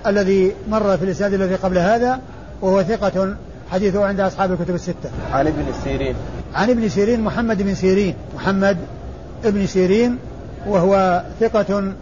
الذي 0.07 0.53
مر 0.71 0.97
في 0.97 1.05
الإسناد 1.05 1.35
الذي 1.35 1.55
قبل 1.55 1.79
هذا 1.79 2.21
وهو 2.63 2.83
ثقة 2.83 3.35
حديثه 3.73 4.05
عند 4.07 4.21
أصحاب 4.21 4.53
الكتب 4.53 4.75
الستة. 4.75 5.11
عن 5.33 5.47
ابن 5.47 5.65
سيرين. 5.85 6.15
عن 6.55 6.71
ابن 6.71 6.89
سيرين 6.89 7.21
محمد 7.21 7.63
بن 7.63 7.75
سيرين. 7.75 8.15
محمد 8.37 8.77
ابن 9.45 9.67
سيرين 9.67 10.19
وهو 10.67 11.23
ثقة 11.41 11.93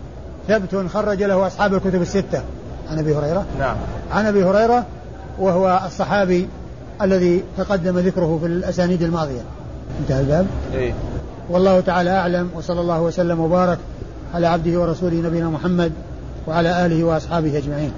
ثبت 0.48 0.86
خرج 0.94 1.22
له 1.22 1.46
أصحاب 1.46 1.74
الكتب 1.74 2.02
الستة. 2.02 2.42
عن 2.90 2.98
أبي 2.98 3.16
هريرة. 3.16 3.44
نعم. 3.58 3.76
عن 4.12 4.26
أبي 4.26 4.44
هريرة 4.44 4.86
وهو 5.38 5.80
الصحابي 5.86 6.48
الذي 7.02 7.42
تقدم 7.58 7.98
ذكره 7.98 8.38
في 8.40 8.46
الأسانيد 8.46 9.02
الماضية. 9.02 9.42
انتهى 10.00 10.20
الباب. 10.20 10.46
إيه. 10.74 10.94
والله 11.50 11.80
تعالى 11.80 12.10
أعلم 12.10 12.50
وصلى 12.54 12.80
الله 12.80 13.02
وسلم 13.02 13.40
وبارك 13.40 13.78
على 14.34 14.46
عبده 14.46 14.80
ورسوله 14.80 15.16
نبينا 15.16 15.48
محمد 15.48 15.92
وعلى 16.46 16.86
آله 16.86 17.04
وأصحابه 17.04 17.58
أجمعين. 17.58 17.92